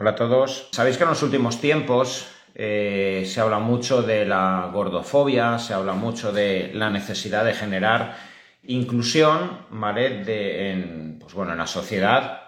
Hola 0.00 0.12
a 0.12 0.14
todos. 0.14 0.70
Sabéis 0.72 0.96
que 0.96 1.02
en 1.02 1.10
los 1.10 1.22
últimos 1.22 1.60
tiempos 1.60 2.26
eh, 2.54 3.22
se 3.26 3.38
habla 3.38 3.58
mucho 3.58 4.00
de 4.00 4.24
la 4.24 4.70
gordofobia, 4.72 5.58
se 5.58 5.74
habla 5.74 5.92
mucho 5.92 6.32
de 6.32 6.70
la 6.72 6.88
necesidad 6.88 7.44
de 7.44 7.52
generar 7.52 8.16
inclusión, 8.64 9.66
¿vale? 9.68 10.24
De, 10.24 10.70
en, 10.70 11.18
pues 11.20 11.34
bueno, 11.34 11.52
en 11.52 11.58
la 11.58 11.66
sociedad, 11.66 12.44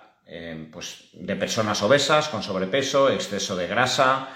pues 0.72 1.10
de 1.12 1.36
personas 1.36 1.82
obesas, 1.82 2.30
con 2.30 2.42
sobrepeso, 2.42 3.10
exceso 3.10 3.54
de 3.54 3.66
grasa. 3.66 4.30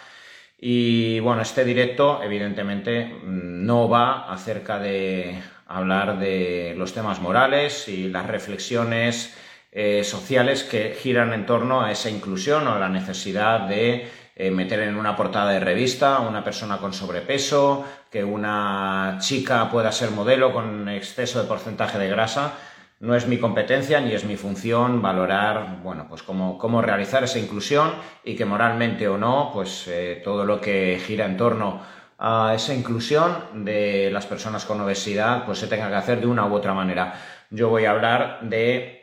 Y 0.59 1.19
bueno, 1.21 1.41
este 1.41 1.65
directo 1.65 2.21
evidentemente 2.23 3.19
no 3.25 3.89
va 3.89 4.31
acerca 4.31 4.79
de 4.79 5.41
hablar 5.67 6.19
de 6.19 6.75
los 6.77 6.93
temas 6.93 7.19
morales 7.21 7.89
y 7.89 8.09
las 8.09 8.27
reflexiones 8.27 9.35
eh, 9.79 10.05
sociales 10.05 10.65
que 10.65 10.97
giran 10.99 11.35
en 11.35 11.45
torno 11.45 11.83
a 11.83 11.93
esa 11.93 12.09
inclusión 12.09 12.67
o 12.67 12.73
a 12.73 12.79
la 12.79 12.89
necesidad 12.89 13.69
de 13.69 14.09
eh, 14.35 14.51
meter 14.51 14.81
en 14.81 14.97
una 14.97 15.15
portada 15.15 15.51
de 15.53 15.61
revista 15.61 16.17
a 16.17 16.21
una 16.21 16.43
persona 16.43 16.79
con 16.79 16.95
sobrepeso, 16.95 17.85
que 18.11 18.25
una 18.25 19.19
chica 19.21 19.71
pueda 19.71 19.93
ser 19.93 20.13
modelo 20.13 20.51
con 20.51 20.89
exceso 20.89 21.43
de 21.43 21.47
porcentaje 21.47 21.99
de 21.99 22.09
grasa. 22.09 22.55
No 23.01 23.15
es 23.15 23.27
mi 23.27 23.37
competencia 23.37 24.01
ni 24.01 24.15
es 24.15 24.25
mi 24.25 24.39
función 24.39 25.03
valorar, 25.03 25.83
bueno, 25.83 26.07
pues 26.09 26.23
cómo, 26.23 26.57
cómo 26.57 26.81
realizar 26.81 27.23
esa 27.25 27.39
inclusión 27.39 27.93
y 28.25 28.35
que 28.35 28.47
moralmente 28.47 29.07
o 29.09 29.19
no, 29.19 29.51
pues 29.53 29.89
eh, 29.89 30.23
todo 30.25 30.47
lo 30.47 30.59
que 30.59 30.99
gira 31.07 31.27
en 31.27 31.37
torno 31.37 31.83
a 32.19 32.55
esa 32.55 32.73
inclusión 32.73 33.67
de 33.67 34.09
las 34.11 34.25
personas 34.25 34.65
con 34.65 34.81
obesidad, 34.81 35.45
pues 35.45 35.59
se 35.59 35.67
tenga 35.67 35.91
que 35.91 35.97
hacer 35.97 36.21
de 36.23 36.29
una 36.29 36.47
u 36.47 36.55
otra 36.55 36.73
manera. 36.73 37.13
Yo 37.51 37.69
voy 37.69 37.85
a 37.85 37.91
hablar 37.91 38.41
de 38.41 38.96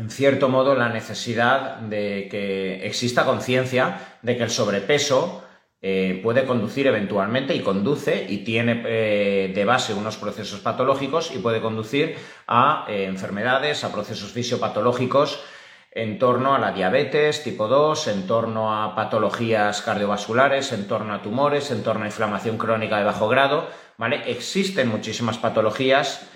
en 0.00 0.08
cierto 0.08 0.48
modo, 0.48 0.74
la 0.74 0.88
necesidad 0.88 1.76
de 1.76 2.26
que 2.30 2.86
exista 2.86 3.26
conciencia 3.26 4.16
de 4.22 4.36
que 4.38 4.44
el 4.44 4.50
sobrepeso 4.50 5.44
eh, 5.82 6.20
puede 6.22 6.46
conducir 6.46 6.86
eventualmente 6.86 7.54
y 7.54 7.60
conduce 7.60 8.26
y 8.26 8.38
tiene 8.38 8.82
eh, 8.86 9.52
de 9.54 9.64
base 9.66 9.92
unos 9.92 10.16
procesos 10.16 10.60
patológicos 10.60 11.30
y 11.34 11.38
puede 11.38 11.60
conducir 11.60 12.16
a 12.46 12.86
eh, 12.88 13.04
enfermedades, 13.04 13.84
a 13.84 13.92
procesos 13.92 14.32
fisiopatológicos 14.32 15.42
en 15.90 16.18
torno 16.18 16.54
a 16.54 16.58
la 16.58 16.72
diabetes 16.72 17.42
tipo 17.42 17.68
2, 17.68 18.08
en 18.08 18.26
torno 18.26 18.72
a 18.72 18.94
patologías 18.94 19.82
cardiovasculares, 19.82 20.72
en 20.72 20.88
torno 20.88 21.12
a 21.12 21.20
tumores, 21.20 21.70
en 21.72 21.82
torno 21.82 22.04
a 22.04 22.08
inflamación 22.08 22.56
crónica 22.56 22.96
de 22.98 23.04
bajo 23.04 23.28
grado, 23.28 23.68
¿vale? 23.98 24.22
Existen 24.30 24.88
muchísimas 24.88 25.36
patologías 25.36 26.29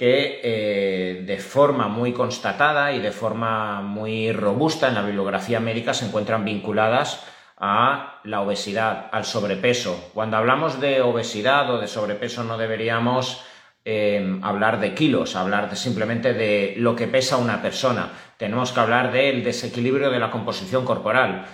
que 0.00 0.40
eh, 0.42 1.24
de 1.26 1.36
forma 1.36 1.86
muy 1.86 2.14
constatada 2.14 2.94
y 2.94 3.00
de 3.00 3.12
forma 3.12 3.82
muy 3.82 4.32
robusta 4.32 4.88
en 4.88 4.94
la 4.94 5.02
bibliografía 5.02 5.60
médica 5.60 5.92
se 5.92 6.06
encuentran 6.06 6.42
vinculadas 6.42 7.22
a 7.58 8.18
la 8.24 8.40
obesidad, 8.40 9.10
al 9.12 9.26
sobrepeso. 9.26 10.10
Cuando 10.14 10.38
hablamos 10.38 10.80
de 10.80 11.02
obesidad 11.02 11.70
o 11.70 11.78
de 11.78 11.86
sobrepeso 11.86 12.44
no 12.44 12.56
deberíamos 12.56 13.44
eh, 13.84 14.38
hablar 14.40 14.80
de 14.80 14.94
kilos, 14.94 15.36
hablar 15.36 15.76
simplemente 15.76 16.32
de 16.32 16.76
lo 16.78 16.96
que 16.96 17.06
pesa 17.06 17.36
una 17.36 17.60
persona. 17.60 18.08
Tenemos 18.38 18.72
que 18.72 18.80
hablar 18.80 19.12
del 19.12 19.44
desequilibrio 19.44 20.08
de 20.08 20.18
la 20.18 20.30
composición 20.30 20.86
corporal 20.86 21.44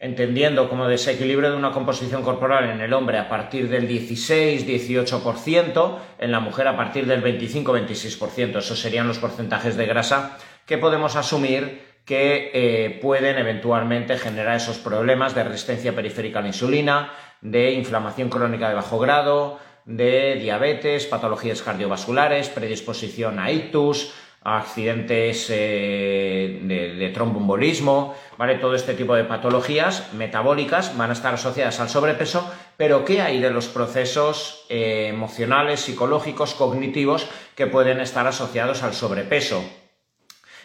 entendiendo 0.00 0.68
como 0.68 0.88
desequilibrio 0.88 1.50
de 1.50 1.56
una 1.56 1.72
composición 1.72 2.22
corporal 2.22 2.70
en 2.70 2.80
el 2.80 2.92
hombre 2.92 3.18
a 3.18 3.28
partir 3.28 3.68
del 3.68 3.88
16-18%, 3.88 5.98
en 6.18 6.32
la 6.32 6.40
mujer 6.40 6.68
a 6.68 6.76
partir 6.76 7.06
del 7.06 7.22
25-26%. 7.22 8.58
Esos 8.58 8.80
serían 8.80 9.08
los 9.08 9.18
porcentajes 9.18 9.76
de 9.76 9.86
grasa 9.86 10.38
que 10.66 10.78
podemos 10.78 11.16
asumir 11.16 11.94
que 12.04 12.50
eh, 12.52 12.98
pueden 13.00 13.38
eventualmente 13.38 14.18
generar 14.18 14.56
esos 14.56 14.78
problemas 14.78 15.34
de 15.34 15.44
resistencia 15.44 15.94
periférica 15.94 16.40
a 16.40 16.42
la 16.42 16.48
insulina, 16.48 17.12
de 17.40 17.72
inflamación 17.72 18.28
crónica 18.28 18.68
de 18.68 18.74
bajo 18.74 18.98
grado, 18.98 19.58
de 19.84 20.36
diabetes, 20.36 21.06
patologías 21.06 21.62
cardiovasculares, 21.62 22.48
predisposición 22.48 23.38
a 23.38 23.50
ictus, 23.50 24.12
accidentes 24.44 25.46
eh, 25.48 26.60
de, 26.62 27.08
trombombolismo, 27.14 28.14
¿vale? 28.36 28.56
Todo 28.56 28.74
este 28.74 28.92
tipo 28.92 29.14
de 29.14 29.24
patologías 29.24 30.12
metabólicas 30.12 30.96
van 30.96 31.10
a 31.10 31.14
estar 31.14 31.34
asociadas 31.34 31.80
al 31.80 31.88
sobrepeso, 31.88 32.48
pero 32.76 33.06
¿qué 33.06 33.22
hay 33.22 33.40
de 33.40 33.50
los 33.50 33.68
procesos 33.68 34.66
eh, 34.68 35.06
emocionales, 35.08 35.80
psicológicos, 35.80 36.52
cognitivos 36.54 37.26
que 37.54 37.66
pueden 37.66 38.00
estar 38.00 38.26
asociados 38.26 38.82
al 38.82 38.92
sobrepeso? 38.92 39.64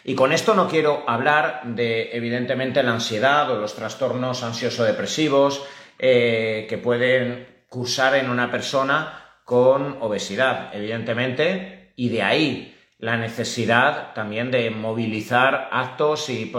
Y 0.04 0.14
con 0.14 0.32
esto 0.32 0.54
no 0.54 0.68
quiero 0.68 1.04
hablar 1.06 1.62
de, 1.64 2.10
evidentemente, 2.12 2.82
la 2.82 2.92
ansiedad 2.92 3.50
o 3.50 3.58
los 3.58 3.74
trastornos 3.74 4.42
ansioso-depresivos 4.42 5.62
eh, 5.98 6.66
que 6.68 6.78
pueden 6.78 7.64
cursar 7.68 8.16
en 8.16 8.28
una 8.28 8.50
persona 8.50 9.38
con 9.44 9.98
obesidad, 10.00 10.74
evidentemente, 10.74 11.92
y 11.96 12.08
de 12.10 12.22
ahí 12.22 12.76
la 13.00 13.16
necesidad 13.16 14.12
también 14.14 14.50
de 14.50 14.70
movilizar 14.70 15.68
actos 15.72 16.28
y, 16.28 16.52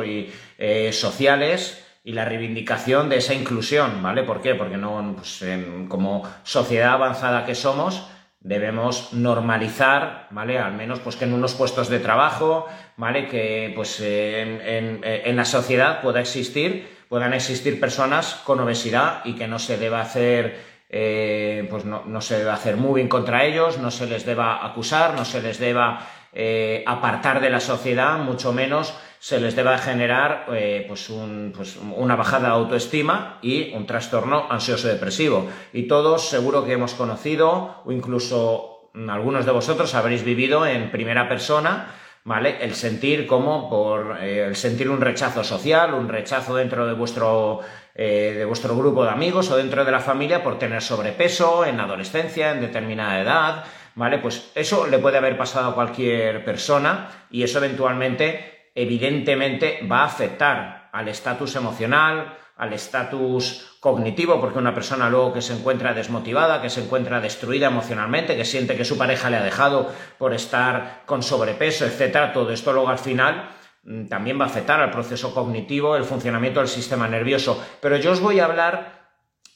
eh, 0.57 0.91
sociales 0.91 1.85
y 2.03 2.13
la 2.13 2.25
reivindicación 2.25 3.09
de 3.09 3.17
esa 3.17 3.35
inclusión, 3.35 4.01
¿vale? 4.01 4.23
¿Por 4.23 4.41
qué? 4.41 4.55
Porque 4.55 4.77
no, 4.77 5.13
pues, 5.15 5.43
como 5.87 6.23
sociedad 6.43 6.93
avanzada 6.93 7.45
que 7.45 7.53
somos, 7.53 8.07
debemos 8.41 9.13
normalizar, 9.13 10.27
¿vale? 10.31 10.57
Al 10.57 10.73
menos 10.73 10.99
pues 10.99 11.15
que 11.15 11.25
en 11.25 11.33
unos 11.33 11.53
puestos 11.53 11.89
de 11.89 11.99
trabajo, 11.99 12.65
¿vale? 12.97 13.27
Que 13.27 13.71
pues 13.75 14.01
en, 14.01 15.35
la 15.35 15.45
sociedad 15.45 16.01
pueda 16.01 16.21
existir, 16.21 16.89
puedan 17.07 17.33
existir 17.33 17.79
personas 17.79 18.41
con 18.43 18.59
obesidad 18.59 19.21
y 19.25 19.35
que 19.35 19.47
no 19.47 19.59
se 19.59 19.77
deba 19.77 20.01
hacer, 20.01 20.59
eh, 20.89 21.67
pues 21.69 21.85
no, 21.85 22.03
no 22.07 22.19
se 22.19 22.39
debe 22.39 22.49
hacer 22.49 22.77
moving 22.77 23.07
contra 23.07 23.45
ellos, 23.45 23.77
no 23.77 23.91
se 23.91 24.07
les 24.07 24.25
deba 24.25 24.65
acusar, 24.65 25.13
no 25.13 25.23
se 25.23 25.41
les 25.43 25.59
deba 25.59 25.99
eh, 26.33 26.83
apartar 26.87 27.41
de 27.41 27.49
la 27.49 27.59
sociedad, 27.59 28.17
mucho 28.17 28.53
menos 28.53 28.93
se 29.19 29.39
les 29.39 29.55
deba 29.55 29.77
generar 29.77 30.47
eh, 30.51 30.85
pues, 30.87 31.11
pues 31.55 31.77
una 31.77 32.15
bajada 32.15 32.47
de 32.47 32.55
autoestima 32.55 33.37
y 33.41 33.71
un 33.73 33.85
trastorno 33.85 34.47
ansioso-depresivo. 34.49 35.47
Y 35.73 35.83
todos 35.83 36.29
seguro 36.29 36.65
que 36.65 36.73
hemos 36.73 36.95
conocido, 36.95 37.83
o 37.85 37.91
incluso 37.91 38.89
algunos 39.09 39.45
de 39.45 39.51
vosotros 39.51 39.93
habréis 39.93 40.23
vivido 40.23 40.65
en 40.65 40.89
primera 40.89 41.29
persona, 41.29 41.93
¿vale? 42.23 42.57
El 42.61 42.73
sentir 42.73 43.27
como 43.27 43.69
por 43.69 44.17
eh, 44.21 44.47
el 44.47 44.55
sentir 44.55 44.89
un 44.89 45.01
rechazo 45.01 45.43
social, 45.43 45.93
un 45.93 46.09
rechazo 46.09 46.55
dentro 46.55 46.87
de 46.87 46.93
vuestro 46.93 47.59
de 47.93 48.45
vuestro 48.45 48.75
grupo 48.75 49.03
de 49.03 49.11
amigos 49.11 49.51
o 49.51 49.57
dentro 49.57 49.83
de 49.85 49.91
la 49.91 49.99
familia 49.99 50.41
por 50.41 50.57
tener 50.57 50.81
sobrepeso 50.81 51.65
en 51.65 51.79
adolescencia, 51.79 52.51
en 52.51 52.61
determinada 52.61 53.19
edad, 53.21 53.65
¿vale? 53.95 54.19
Pues 54.19 54.51
eso 54.55 54.87
le 54.87 54.99
puede 54.99 55.17
haber 55.17 55.37
pasado 55.37 55.69
a 55.69 55.75
cualquier 55.75 56.43
persona 56.45 57.09
y 57.29 57.43
eso 57.43 57.59
eventualmente, 57.59 58.71
evidentemente, 58.75 59.87
va 59.89 60.01
a 60.01 60.05
afectar 60.05 60.89
al 60.91 61.07
estatus 61.07 61.55
emocional, 61.55 62.37
al 62.57 62.73
estatus 62.73 63.77
cognitivo, 63.79 64.39
porque 64.39 64.59
una 64.59 64.75
persona 64.75 65.09
luego 65.09 65.33
que 65.33 65.41
se 65.41 65.53
encuentra 65.53 65.93
desmotivada, 65.93 66.61
que 66.61 66.69
se 66.69 66.83
encuentra 66.83 67.19
destruida 67.19 67.67
emocionalmente, 67.67 68.37
que 68.37 68.45
siente 68.45 68.77
que 68.77 68.85
su 68.85 68.97
pareja 68.97 69.29
le 69.29 69.37
ha 69.37 69.43
dejado 69.43 69.91
por 70.19 70.33
estar 70.33 71.01
con 71.05 71.23
sobrepeso, 71.23 71.85
etcétera, 71.85 72.31
todo 72.31 72.51
esto 72.51 72.71
luego 72.71 72.89
al 72.89 72.99
final 72.99 73.49
mm, 73.83 74.05
también 74.05 74.39
va 74.39 74.45
a 74.45 74.49
afectar 74.49 74.79
al 74.79 74.91
proceso 74.91 75.33
cognitivo, 75.33 75.95
el 75.95 76.03
funcionamiento 76.03 76.59
del 76.59 76.69
sistema 76.69 77.07
nervioso. 77.07 77.59
Pero 77.81 77.97
yo 77.97 78.11
os 78.11 78.19
voy 78.19 78.39
a 78.39 78.45
hablar 78.45 79.00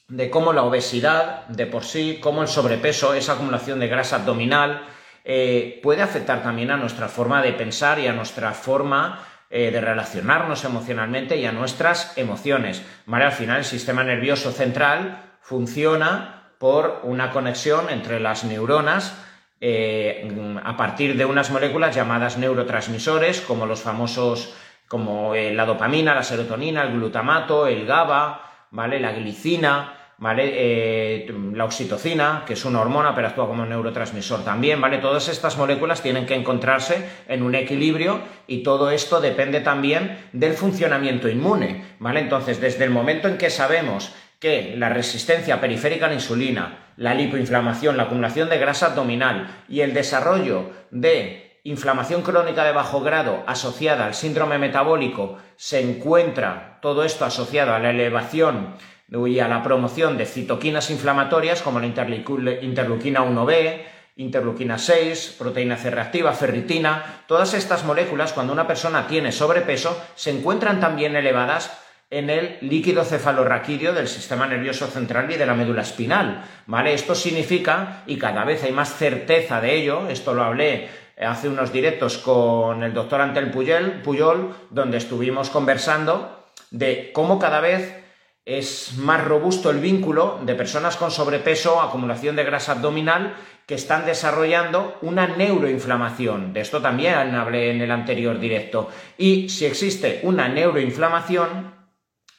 de 0.08 0.30
cómo 0.30 0.52
la 0.52 0.62
obesidad 0.62 1.46
de 1.48 1.66
por 1.66 1.84
sí, 1.84 2.18
cómo 2.22 2.42
el 2.42 2.48
sobrepeso, 2.48 3.14
esa 3.14 3.32
acumulación 3.32 3.80
de 3.80 3.88
grasa 3.88 4.16
abdominal, 4.16 4.86
eh, 5.24 5.80
puede 5.82 6.02
afectar 6.02 6.42
también 6.42 6.70
a 6.70 6.76
nuestra 6.76 7.08
forma 7.08 7.42
de 7.42 7.52
pensar 7.52 7.98
y 7.98 8.06
a 8.06 8.12
nuestra 8.12 8.52
forma 8.52 9.26
eh, 9.50 9.72
de 9.72 9.80
relacionarnos 9.80 10.64
emocionalmente 10.64 11.36
y 11.36 11.46
a 11.46 11.52
nuestras 11.52 12.16
emociones. 12.16 12.84
Al 13.10 13.32
final 13.32 13.58
el 13.58 13.64
sistema 13.64 14.04
nervioso 14.04 14.52
central 14.52 15.38
funciona 15.40 16.52
por 16.58 17.00
una 17.02 17.32
conexión 17.32 17.90
entre 17.90 18.20
las 18.20 18.44
neuronas 18.44 19.20
eh, 19.60 20.28
a 20.62 20.76
partir 20.76 21.16
de 21.16 21.24
unas 21.24 21.50
moléculas 21.50 21.94
llamadas 21.94 22.38
neurotransmisores, 22.38 23.40
como 23.40 23.66
los 23.66 23.80
famosos, 23.80 24.54
como 24.86 25.34
la 25.34 25.66
dopamina, 25.66 26.14
la 26.14 26.22
serotonina, 26.22 26.84
el 26.84 26.92
glutamato, 26.92 27.66
el 27.66 27.84
GABA, 27.84 28.42
¿vale? 28.70 29.00
La 29.00 29.12
glicina, 29.12 30.05
¿vale? 30.18 30.52
Eh, 30.54 31.34
la 31.52 31.64
oxitocina, 31.64 32.44
que 32.46 32.54
es 32.54 32.64
una 32.64 32.80
hormona, 32.80 33.14
pero 33.14 33.28
actúa 33.28 33.46
como 33.46 33.66
neurotransmisor 33.66 34.44
también, 34.44 34.80
¿vale? 34.80 34.98
Todas 34.98 35.28
estas 35.28 35.56
moléculas 35.58 36.02
tienen 36.02 36.26
que 36.26 36.34
encontrarse 36.34 37.06
en 37.28 37.42
un 37.42 37.54
equilibrio 37.54 38.20
y 38.46 38.62
todo 38.62 38.90
esto 38.90 39.20
depende 39.20 39.60
también 39.60 40.18
del 40.32 40.54
funcionamiento 40.54 41.28
inmune, 41.28 41.84
¿vale? 41.98 42.20
Entonces, 42.20 42.60
desde 42.60 42.84
el 42.84 42.90
momento 42.90 43.28
en 43.28 43.38
que 43.38 43.50
sabemos 43.50 44.14
que 44.38 44.74
la 44.76 44.88
resistencia 44.88 45.60
periférica 45.60 46.06
a 46.06 46.08
la 46.08 46.14
insulina, 46.14 46.92
la 46.96 47.14
lipoinflamación, 47.14 47.96
la 47.96 48.04
acumulación 48.04 48.48
de 48.48 48.58
grasa 48.58 48.86
abdominal 48.86 49.64
y 49.68 49.80
el 49.80 49.94
desarrollo 49.94 50.70
de 50.90 51.60
inflamación 51.64 52.22
crónica 52.22 52.64
de 52.64 52.72
bajo 52.72 53.00
grado 53.00 53.42
asociada 53.46 54.06
al 54.06 54.14
síndrome 54.14 54.56
metabólico, 54.58 55.38
se 55.56 55.80
encuentra 55.80 56.78
todo 56.80 57.02
esto 57.02 57.24
asociado 57.24 57.74
a 57.74 57.80
la 57.80 57.90
elevación 57.90 58.76
y 59.08 59.40
a 59.40 59.48
la 59.48 59.62
promoción 59.62 60.16
de 60.16 60.26
citoquinas 60.26 60.90
inflamatorias 60.90 61.62
como 61.62 61.80
la 61.80 61.86
interleuquina 61.86 63.24
1b, 63.24 63.82
interleuquina 64.16 64.78
6, 64.78 65.36
proteína 65.38 65.76
C 65.76 65.90
reactiva, 65.90 66.32
ferritina. 66.32 67.22
Todas 67.26 67.54
estas 67.54 67.84
moléculas, 67.84 68.32
cuando 68.32 68.52
una 68.52 68.66
persona 68.66 69.06
tiene 69.06 69.30
sobrepeso, 69.30 70.02
se 70.14 70.30
encuentran 70.30 70.80
también 70.80 71.14
elevadas 71.14 71.78
en 72.08 72.30
el 72.30 72.58
líquido 72.60 73.04
cefalorraquídeo 73.04 73.92
del 73.92 74.08
sistema 74.08 74.46
nervioso 74.46 74.86
central 74.86 75.30
y 75.30 75.36
de 75.36 75.46
la 75.46 75.54
médula 75.54 75.82
espinal, 75.82 76.44
¿vale? 76.66 76.94
Esto 76.94 77.14
significa, 77.14 78.02
y 78.06 78.16
cada 78.16 78.44
vez 78.44 78.62
hay 78.62 78.72
más 78.72 78.94
certeza 78.96 79.60
de 79.60 79.74
ello, 79.74 80.08
esto 80.08 80.32
lo 80.32 80.44
hablé 80.44 80.88
hace 81.20 81.48
unos 81.48 81.72
directos 81.72 82.18
con 82.18 82.82
el 82.82 82.94
doctor 82.94 83.20
Antel 83.20 83.50
Puyol, 83.50 84.02
Puyol 84.02 84.54
donde 84.70 84.98
estuvimos 84.98 85.50
conversando 85.50 86.46
de 86.70 87.10
cómo 87.12 87.38
cada 87.38 87.60
vez 87.60 88.05
es 88.46 88.96
más 88.96 89.24
robusto 89.24 89.70
el 89.70 89.80
vínculo 89.80 90.40
de 90.44 90.54
personas 90.54 90.96
con 90.96 91.10
sobrepeso, 91.10 91.82
acumulación 91.82 92.36
de 92.36 92.44
grasa 92.44 92.72
abdominal, 92.72 93.34
que 93.66 93.74
están 93.74 94.06
desarrollando 94.06 94.96
una 95.02 95.26
neuroinflamación. 95.26 96.52
De 96.52 96.60
esto 96.60 96.80
también 96.80 97.34
hablé 97.34 97.72
en 97.72 97.80
el 97.80 97.90
anterior 97.90 98.38
directo. 98.38 98.88
Y 99.18 99.48
si 99.48 99.66
existe 99.66 100.20
una 100.22 100.48
neuroinflamación, 100.48 101.74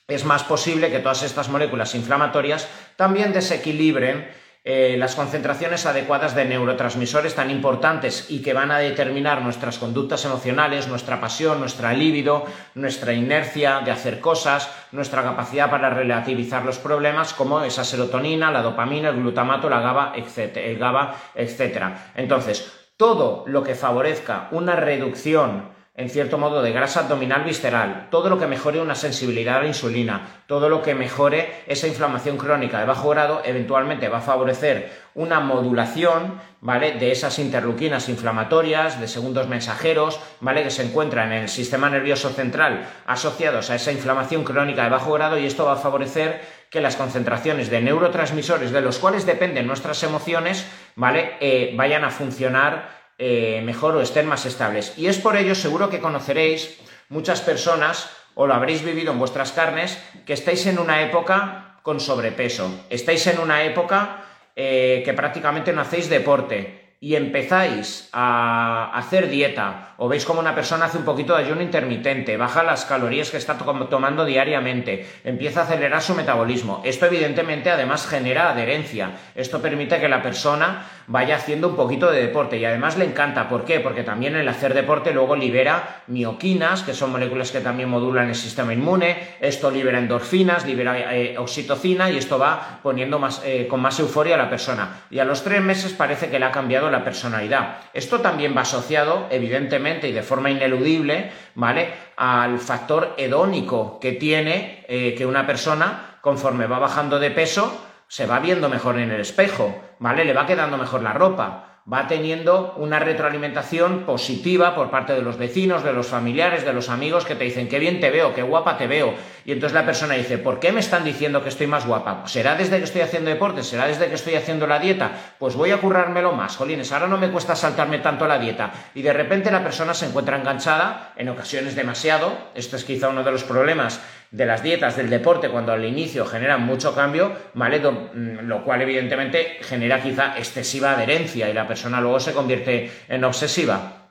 es 0.08 0.24
más 0.24 0.44
posible 0.44 0.90
que 0.90 1.00
todas 1.00 1.24
estas 1.24 1.50
moléculas 1.50 1.94
inflamatorias 1.94 2.70
también 2.96 3.34
desequilibren 3.34 4.30
eh, 4.70 4.98
las 4.98 5.16
concentraciones 5.16 5.86
adecuadas 5.86 6.36
de 6.36 6.44
neurotransmisores 6.44 7.34
tan 7.36 7.50
importantes 7.50 8.26
y 8.28 8.42
que 8.42 8.52
van 8.52 8.70
a 8.70 8.80
determinar 8.80 9.42
nuestras 9.42 9.78
conductas 9.78 10.26
emocionales, 10.26 10.90
nuestra 10.90 11.22
pasión, 11.22 11.62
nuestra 11.62 11.94
libido, 11.94 12.44
nuestra 12.76 13.14
inercia 13.14 13.80
de 13.80 13.92
hacer 13.92 14.20
cosas, 14.20 14.70
nuestra 14.92 15.24
capacidad 15.24 15.72
para 15.72 15.90
relativizar 15.92 16.66
los 16.66 16.80
problemas, 16.80 17.34
como 17.34 17.62
esa 17.62 17.86
serotonina, 17.86 18.52
la 18.52 18.62
dopamina, 18.62 19.08
el 19.08 19.16
glutamato, 19.16 19.70
la 19.70 19.80
GABA, 19.80 20.16
el 20.18 20.78
GABA, 20.78 21.16
etc. 21.36 21.84
Entonces, 22.16 22.70
todo 22.98 23.46
lo 23.48 23.64
que 23.64 23.74
favorezca 23.74 24.50
una 24.52 24.76
reducción 24.76 25.77
en 25.98 26.12
cierto 26.12 26.38
modo, 26.38 26.62
de 26.62 26.72
grasa 26.72 27.02
abdominal 27.02 27.44
visceral, 27.44 28.08
todo 28.12 28.30
lo 28.30 28.38
que 28.38 28.46
mejore 28.46 28.80
una 28.80 28.94
sensibilidad 28.94 29.58
a 29.58 29.62
la 29.62 29.68
insulina, 29.68 30.44
todo 30.46 30.70
lo 30.70 30.84
que 30.84 30.94
mejore 30.94 31.64
esa 31.66 31.88
inflamación 31.88 32.38
crónica 32.38 32.80
de 32.80 32.86
bajo 32.86 33.10
grado, 33.10 33.42
eventualmente 33.44 34.08
va 34.08 34.20
a 34.20 34.22
favorecer 34.22 34.92
una 35.16 35.40
modulación, 35.40 36.40
¿vale? 36.62 36.92
De 36.92 37.12
esas 37.12 37.40
interleuquinas 37.40 38.10
inflamatorias, 38.10 39.02
de 39.02 39.08
segundos 39.08 39.48
mensajeros, 39.48 40.20
¿vale? 40.40 40.62
Que 40.62 40.70
se 40.70 40.84
encuentran 40.84 41.32
en 41.32 41.42
el 41.42 41.50
sistema 41.50 41.90
nervioso 41.90 42.30
central 42.30 42.88
asociados 43.08 43.72
a 43.72 43.76
esa 43.76 43.92
inflamación 43.92 44.44
crónica 44.44 44.84
de 44.84 44.92
bajo 44.92 45.14
grado 45.14 45.40
y 45.40 45.48
esto 45.48 45.66
va 45.66 45.74
a 45.74 45.78
favorecer 45.78 46.42
que 46.70 46.80
las 46.80 46.96
concentraciones 46.96 47.72
de 47.72 47.82
neurotransmisores 47.82 48.72
de 48.72 48.82
los 48.82 49.00
cuales 49.00 49.26
dependen 49.26 49.66
nuestras 49.66 50.04
emociones, 50.04 50.68
¿vale? 50.96 51.38
Eh, 51.40 51.74
vayan 51.76 52.04
a 52.04 52.12
funcionar 52.12 53.07
eh, 53.18 53.62
mejor 53.64 53.96
o 53.96 54.02
estén 54.02 54.28
más 54.28 54.46
estables. 54.46 54.94
Y 54.98 55.08
es 55.08 55.18
por 55.18 55.38
ello, 55.38 55.56
seguro 55.56 55.90
que 55.90 56.00
conoceréis 56.00 56.78
muchas 57.10 57.42
personas, 57.42 58.10
o 58.36 58.46
lo 58.46 58.54
habréis 58.54 58.84
vivido 58.84 59.12
en 59.12 59.20
vuestras 59.20 59.52
carnes, 59.52 59.98
que 60.26 60.34
estáis 60.34 60.66
en 60.68 60.78
una 60.78 61.02
época 61.02 61.80
con 61.82 62.00
sobrepeso. 62.00 62.86
Estáis 62.90 63.26
en 63.28 63.40
una 63.40 63.64
época 63.64 64.24
eh, 64.56 65.02
que 65.06 65.14
prácticamente 65.14 65.74
no 65.74 65.82
hacéis 65.82 66.10
deporte 66.10 66.88
y 67.00 67.16
empezáis 67.16 68.10
a 68.12 68.92
hacer 68.94 69.30
dieta 69.30 69.94
o 69.98 70.08
veis 70.08 70.26
como 70.26 70.40
una 70.40 70.56
persona 70.56 70.86
hace 70.86 70.98
un 70.98 71.06
poquito 71.06 71.36
de 71.36 71.44
ayuno 71.44 71.62
intermitente, 71.62 72.38
baja 72.38 72.64
las 72.64 72.86
calorías 72.86 73.30
que 73.30 73.38
está 73.38 73.56
tomando 73.58 74.26
diariamente, 74.26 75.08
empieza 75.24 75.62
a 75.62 75.64
acelerar 75.64 76.02
su 76.02 76.16
metabolismo. 76.16 76.82
Esto 76.84 77.06
evidentemente 77.06 77.70
además 77.70 78.08
genera 78.08 78.50
adherencia. 78.50 79.12
Esto 79.36 79.62
permite 79.62 80.00
que 80.00 80.10
la 80.10 80.24
persona 80.24 80.86
vaya 81.08 81.38
haciendo 81.38 81.70
un 81.70 81.76
poquito 81.78 82.12
de 82.12 82.22
deporte 82.22 82.58
y 82.58 82.66
además 82.66 82.98
le 82.98 83.06
encanta. 83.06 83.48
¿Por 83.48 83.64
qué? 83.64 83.80
Porque 83.80 84.04
también 84.04 84.36
el 84.36 84.48
hacer 84.48 84.74
deporte 84.74 85.14
luego 85.14 85.36
libera 85.36 86.04
mioquinas, 86.08 86.84
que 86.84 86.94
son 86.94 87.12
moléculas 87.12 87.52
que 87.52 87.62
también 87.62 87.90
modulan 87.90 88.28
el 88.28 88.36
sistema 88.36 88.74
inmune. 88.74 89.36
Esto 89.40 89.72
libera 89.72 90.00
endorfinas, 90.00 90.66
libera 90.66 91.16
eh, 91.16 91.38
oxitocina 91.38 92.12
y 92.12 92.18
esto 92.18 92.38
va 92.38 92.80
poniendo 92.84 93.20
más, 93.20 93.42
eh, 93.46 93.68
con 93.70 93.82
más 93.82 93.98
euforia 94.00 94.36
a 94.36 94.38
la 94.38 94.50
persona. 94.50 95.04
Y 95.10 95.20
a 95.20 95.26
los 95.26 95.44
tres 95.44 95.62
meses 95.62 95.94
parece 95.94 96.30
que 96.30 96.40
le 96.40 96.46
ha 96.46 96.52
cambiado 96.52 96.92
la 96.92 97.06
personalidad. 97.06 97.78
Esto 97.94 98.20
también 98.20 98.56
va 98.56 98.62
asociado, 98.62 99.28
evidentemente 99.30 100.10
y 100.10 100.12
de 100.12 100.24
forma 100.24 100.52
ineludible, 100.52 101.32
¿vale? 101.56 101.90
Al 102.18 102.60
factor 102.60 103.14
hedónico 103.18 104.00
que 104.02 104.12
tiene 104.12 104.86
eh, 104.90 105.16
que 105.18 105.26
una 105.26 105.48
persona, 105.48 106.18
conforme 106.20 106.68
va 106.68 106.80
bajando 106.80 107.18
de 107.20 107.32
peso, 107.32 107.87
se 108.08 108.26
va 108.26 108.40
viendo 108.40 108.70
mejor 108.70 109.00
en 109.00 109.12
el 109.12 109.22
espejo, 109.22 109.82
¿vale? 110.00 110.26
Le 110.26 110.34
va 110.34 110.46
quedando 110.46 110.78
mejor 110.78 111.02
la 111.02 111.14
ropa 111.14 111.68
va 111.92 112.08
teniendo 112.08 112.74
una 112.78 113.00
retroalimentación 113.00 114.04
positiva 114.04 114.76
por 114.76 114.92
parte 114.92 115.14
de 115.14 115.22
los 115.22 115.38
vecinos, 115.38 115.84
de 115.84 115.94
los 115.94 116.08
familiares, 116.08 116.66
de 116.66 116.74
los 116.74 116.90
amigos 116.90 117.24
que 117.24 117.36
te 117.36 117.46
dicen 117.46 117.70
qué 117.70 117.80
bien 117.80 118.02
te 118.02 118.10
veo, 118.10 118.34
qué 118.34 118.44
guapa 118.44 118.78
te 118.78 118.88
veo. 118.88 119.14
Y 119.48 119.54
entonces 119.54 119.74
la 119.74 119.86
persona 119.86 120.16
dice, 120.16 120.38
¿por 120.38 120.60
qué 120.60 120.74
me 120.74 120.82
están 120.82 121.06
diciendo 121.06 121.42
que 121.42 121.48
estoy 121.48 121.68
más 121.68 121.88
guapa? 121.88 122.28
¿Será 122.28 122.56
desde 122.56 122.80
que 122.80 122.84
estoy 122.84 123.00
haciendo 123.00 123.30
deporte? 123.30 123.64
¿Será 123.64 123.88
desde 123.88 124.10
que 124.10 124.16
estoy 124.16 124.36
haciendo 124.36 124.68
la 124.68 124.78
dieta? 124.78 125.10
Pues 125.40 125.56
voy 125.56 125.72
a 125.72 125.78
currármelo 125.78 126.34
más, 126.34 126.58
jolines, 126.58 126.92
ahora 126.92 127.08
no 127.08 127.18
me 127.18 127.30
cuesta 127.30 127.56
saltarme 127.56 128.00
tanto 128.00 128.28
la 128.28 128.40
dieta. 128.40 128.74
Y 128.94 129.04
de 129.04 129.14
repente 129.14 129.50
la 129.50 129.64
persona 129.64 129.94
se 129.94 130.06
encuentra 130.06 130.38
enganchada, 130.38 131.14
en 131.16 131.30
ocasiones 131.30 131.76
demasiado, 131.76 132.38
esto 132.56 132.76
es 132.76 132.84
quizá 132.84 133.08
uno 133.08 133.24
de 133.24 133.32
los 133.32 133.46
problemas 133.46 134.02
de 134.32 134.46
las 134.46 134.64
dietas 134.64 134.98
del 134.98 135.10
deporte 135.10 135.48
cuando 135.48 135.72
al 135.72 135.86
inicio 135.86 136.26
generan 136.26 136.64
mucho 136.64 136.94
cambio, 136.94 137.32
¿vale? 137.54 137.80
Mm, 137.80 138.50
lo 138.50 138.66
cual 138.66 138.82
evidentemente 138.82 139.60
genera 139.62 140.02
quizá 140.02 140.38
excesiva 140.38 140.92
adherencia 140.92 141.50
y 141.50 141.54
la 141.54 141.66
persona 141.66 142.02
luego 142.02 142.20
se 142.20 142.34
convierte 142.34 142.92
en 143.08 143.24
obsesiva. 143.24 144.10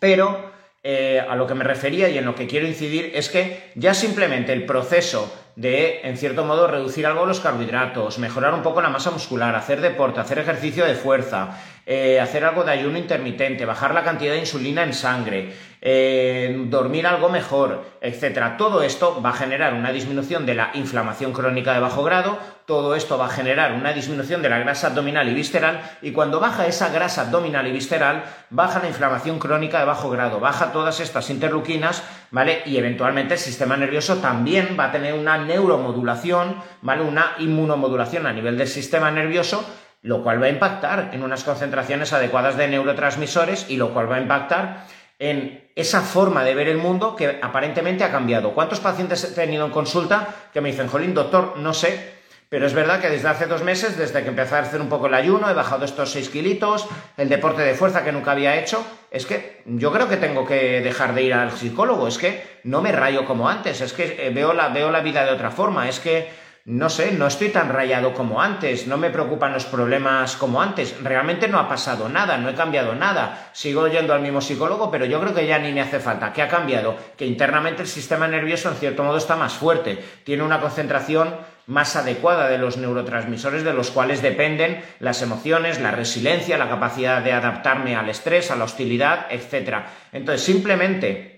Pero 0.00 0.53
eh, 0.86 1.24
a 1.26 1.34
lo 1.34 1.46
que 1.46 1.54
me 1.54 1.64
refería 1.64 2.10
y 2.10 2.18
en 2.18 2.26
lo 2.26 2.34
que 2.34 2.46
quiero 2.46 2.66
incidir 2.66 3.12
es 3.14 3.30
que 3.30 3.70
ya 3.74 3.94
simplemente 3.94 4.52
el 4.52 4.66
proceso 4.66 5.34
de, 5.56 6.00
en 6.02 6.18
cierto 6.18 6.44
modo, 6.44 6.66
reducir 6.66 7.06
algo 7.06 7.24
los 7.24 7.40
carbohidratos, 7.40 8.18
mejorar 8.18 8.52
un 8.52 8.62
poco 8.62 8.82
la 8.82 8.90
masa 8.90 9.10
muscular, 9.10 9.54
hacer 9.54 9.80
deporte, 9.80 10.20
hacer 10.20 10.38
ejercicio 10.38 10.84
de 10.84 10.94
fuerza, 10.94 11.58
eh, 11.86 12.20
hacer 12.20 12.44
algo 12.44 12.64
de 12.64 12.72
ayuno 12.72 12.98
intermitente, 12.98 13.66
bajar 13.66 13.94
la 13.94 14.04
cantidad 14.04 14.32
de 14.32 14.38
insulina 14.38 14.82
en 14.82 14.94
sangre, 14.94 15.52
eh, 15.86 16.64
dormir 16.68 17.06
algo 17.06 17.28
mejor, 17.28 17.84
etcétera. 18.00 18.56
Todo 18.56 18.82
esto 18.82 19.20
va 19.20 19.30
a 19.30 19.34
generar 19.34 19.74
una 19.74 19.92
disminución 19.92 20.46
de 20.46 20.54
la 20.54 20.70
inflamación 20.72 21.34
crónica 21.34 21.74
de 21.74 21.80
bajo 21.80 22.02
grado, 22.02 22.38
todo 22.64 22.94
esto 22.94 23.18
va 23.18 23.26
a 23.26 23.28
generar 23.28 23.74
una 23.74 23.92
disminución 23.92 24.40
de 24.40 24.48
la 24.48 24.58
grasa 24.60 24.86
abdominal 24.86 25.28
y 25.28 25.34
visceral, 25.34 25.82
y 26.00 26.12
cuando 26.12 26.40
baja 26.40 26.66
esa 26.66 26.88
grasa 26.88 27.22
abdominal 27.22 27.66
y 27.66 27.72
visceral, 27.72 28.24
baja 28.48 28.80
la 28.80 28.88
inflamación 28.88 29.38
crónica 29.38 29.78
de 29.80 29.84
bajo 29.84 30.08
grado, 30.08 30.40
baja 30.40 30.72
todas 30.72 31.00
estas 31.00 31.28
interleuquinas, 31.28 32.02
¿vale? 32.30 32.62
Y 32.64 32.78
eventualmente 32.78 33.34
el 33.34 33.40
sistema 33.40 33.76
nervioso 33.76 34.16
también 34.16 34.76
va 34.80 34.86
a 34.86 34.92
tener 34.92 35.12
una 35.12 35.36
neuromodulación, 35.36 36.62
¿vale? 36.80 37.02
Una 37.02 37.32
inmunomodulación 37.38 38.26
a 38.26 38.32
nivel 38.32 38.56
del 38.56 38.68
sistema 38.68 39.10
nervioso, 39.10 39.66
lo 40.04 40.22
cual 40.22 40.40
va 40.40 40.46
a 40.46 40.50
impactar 40.50 41.10
en 41.12 41.22
unas 41.22 41.44
concentraciones 41.44 42.12
adecuadas 42.12 42.58
de 42.58 42.68
neurotransmisores 42.68 43.70
y 43.70 43.78
lo 43.78 43.94
cual 43.94 44.12
va 44.12 44.16
a 44.16 44.20
impactar 44.20 44.84
en 45.18 45.64
esa 45.74 46.02
forma 46.02 46.44
de 46.44 46.54
ver 46.54 46.68
el 46.68 46.76
mundo 46.76 47.16
que 47.16 47.38
aparentemente 47.40 48.04
ha 48.04 48.12
cambiado. 48.12 48.52
¿Cuántos 48.52 48.80
pacientes 48.80 49.24
he 49.24 49.34
tenido 49.34 49.64
en 49.64 49.72
consulta 49.72 50.28
que 50.52 50.60
me 50.60 50.70
dicen, 50.70 50.88
Jolín, 50.88 51.14
doctor, 51.14 51.54
no 51.56 51.72
sé, 51.72 52.12
pero 52.50 52.66
es 52.66 52.74
verdad 52.74 53.00
que 53.00 53.08
desde 53.08 53.28
hace 53.28 53.46
dos 53.46 53.62
meses, 53.62 53.96
desde 53.96 54.22
que 54.22 54.28
empecé 54.28 54.56
a 54.56 54.58
hacer 54.58 54.82
un 54.82 54.90
poco 54.90 55.06
el 55.06 55.14
ayuno, 55.14 55.48
he 55.48 55.54
bajado 55.54 55.86
estos 55.86 56.10
6 56.10 56.28
kilitos, 56.28 56.86
el 57.16 57.30
deporte 57.30 57.62
de 57.62 57.74
fuerza 57.74 58.04
que 58.04 58.12
nunca 58.12 58.32
había 58.32 58.60
hecho, 58.60 58.84
es 59.10 59.24
que 59.24 59.62
yo 59.64 59.90
creo 59.90 60.06
que 60.06 60.18
tengo 60.18 60.46
que 60.46 60.82
dejar 60.82 61.14
de 61.14 61.22
ir 61.22 61.32
al 61.32 61.50
psicólogo, 61.50 62.06
es 62.06 62.18
que 62.18 62.60
no 62.64 62.82
me 62.82 62.92
rayo 62.92 63.24
como 63.24 63.48
antes, 63.48 63.80
es 63.80 63.94
que 63.94 64.26
eh, 64.26 64.30
veo 64.30 64.52
la, 64.52 64.68
veo 64.68 64.90
la 64.90 65.00
vida 65.00 65.24
de 65.24 65.32
otra 65.32 65.50
forma, 65.50 65.88
es 65.88 65.98
que 65.98 66.43
no 66.66 66.88
sé, 66.88 67.12
no 67.12 67.26
estoy 67.26 67.50
tan 67.50 67.68
rayado 67.68 68.14
como 68.14 68.40
antes, 68.40 68.86
no 68.86 68.96
me 68.96 69.10
preocupan 69.10 69.52
los 69.52 69.66
problemas 69.66 70.34
como 70.36 70.62
antes, 70.62 70.96
realmente 71.02 71.46
no 71.46 71.58
ha 71.58 71.68
pasado 71.68 72.08
nada, 72.08 72.38
no 72.38 72.48
he 72.48 72.54
cambiado 72.54 72.94
nada, 72.94 73.50
sigo 73.52 73.86
yendo 73.88 74.14
al 74.14 74.22
mismo 74.22 74.40
psicólogo, 74.40 74.90
pero 74.90 75.04
yo 75.04 75.20
creo 75.20 75.34
que 75.34 75.46
ya 75.46 75.58
ni 75.58 75.72
me 75.72 75.82
hace 75.82 76.00
falta. 76.00 76.32
¿Qué 76.32 76.40
ha 76.40 76.48
cambiado? 76.48 76.96
Que 77.18 77.26
internamente 77.26 77.82
el 77.82 77.88
sistema 77.88 78.26
nervioso 78.28 78.70
en 78.70 78.76
cierto 78.76 79.04
modo 79.04 79.18
está 79.18 79.36
más 79.36 79.52
fuerte, 79.52 80.02
tiene 80.24 80.42
una 80.42 80.60
concentración 80.60 81.34
más 81.66 81.96
adecuada 81.96 82.48
de 82.48 82.56
los 82.56 82.78
neurotransmisores 82.78 83.62
de 83.62 83.74
los 83.74 83.90
cuales 83.90 84.22
dependen 84.22 84.82
las 85.00 85.20
emociones, 85.20 85.80
la 85.80 85.90
resiliencia, 85.90 86.56
la 86.56 86.70
capacidad 86.70 87.20
de 87.22 87.32
adaptarme 87.32 87.94
al 87.94 88.08
estrés, 88.08 88.50
a 88.50 88.56
la 88.56 88.64
hostilidad, 88.64 89.26
etc. 89.30 89.84
Entonces, 90.12 90.42
simplemente 90.42 91.33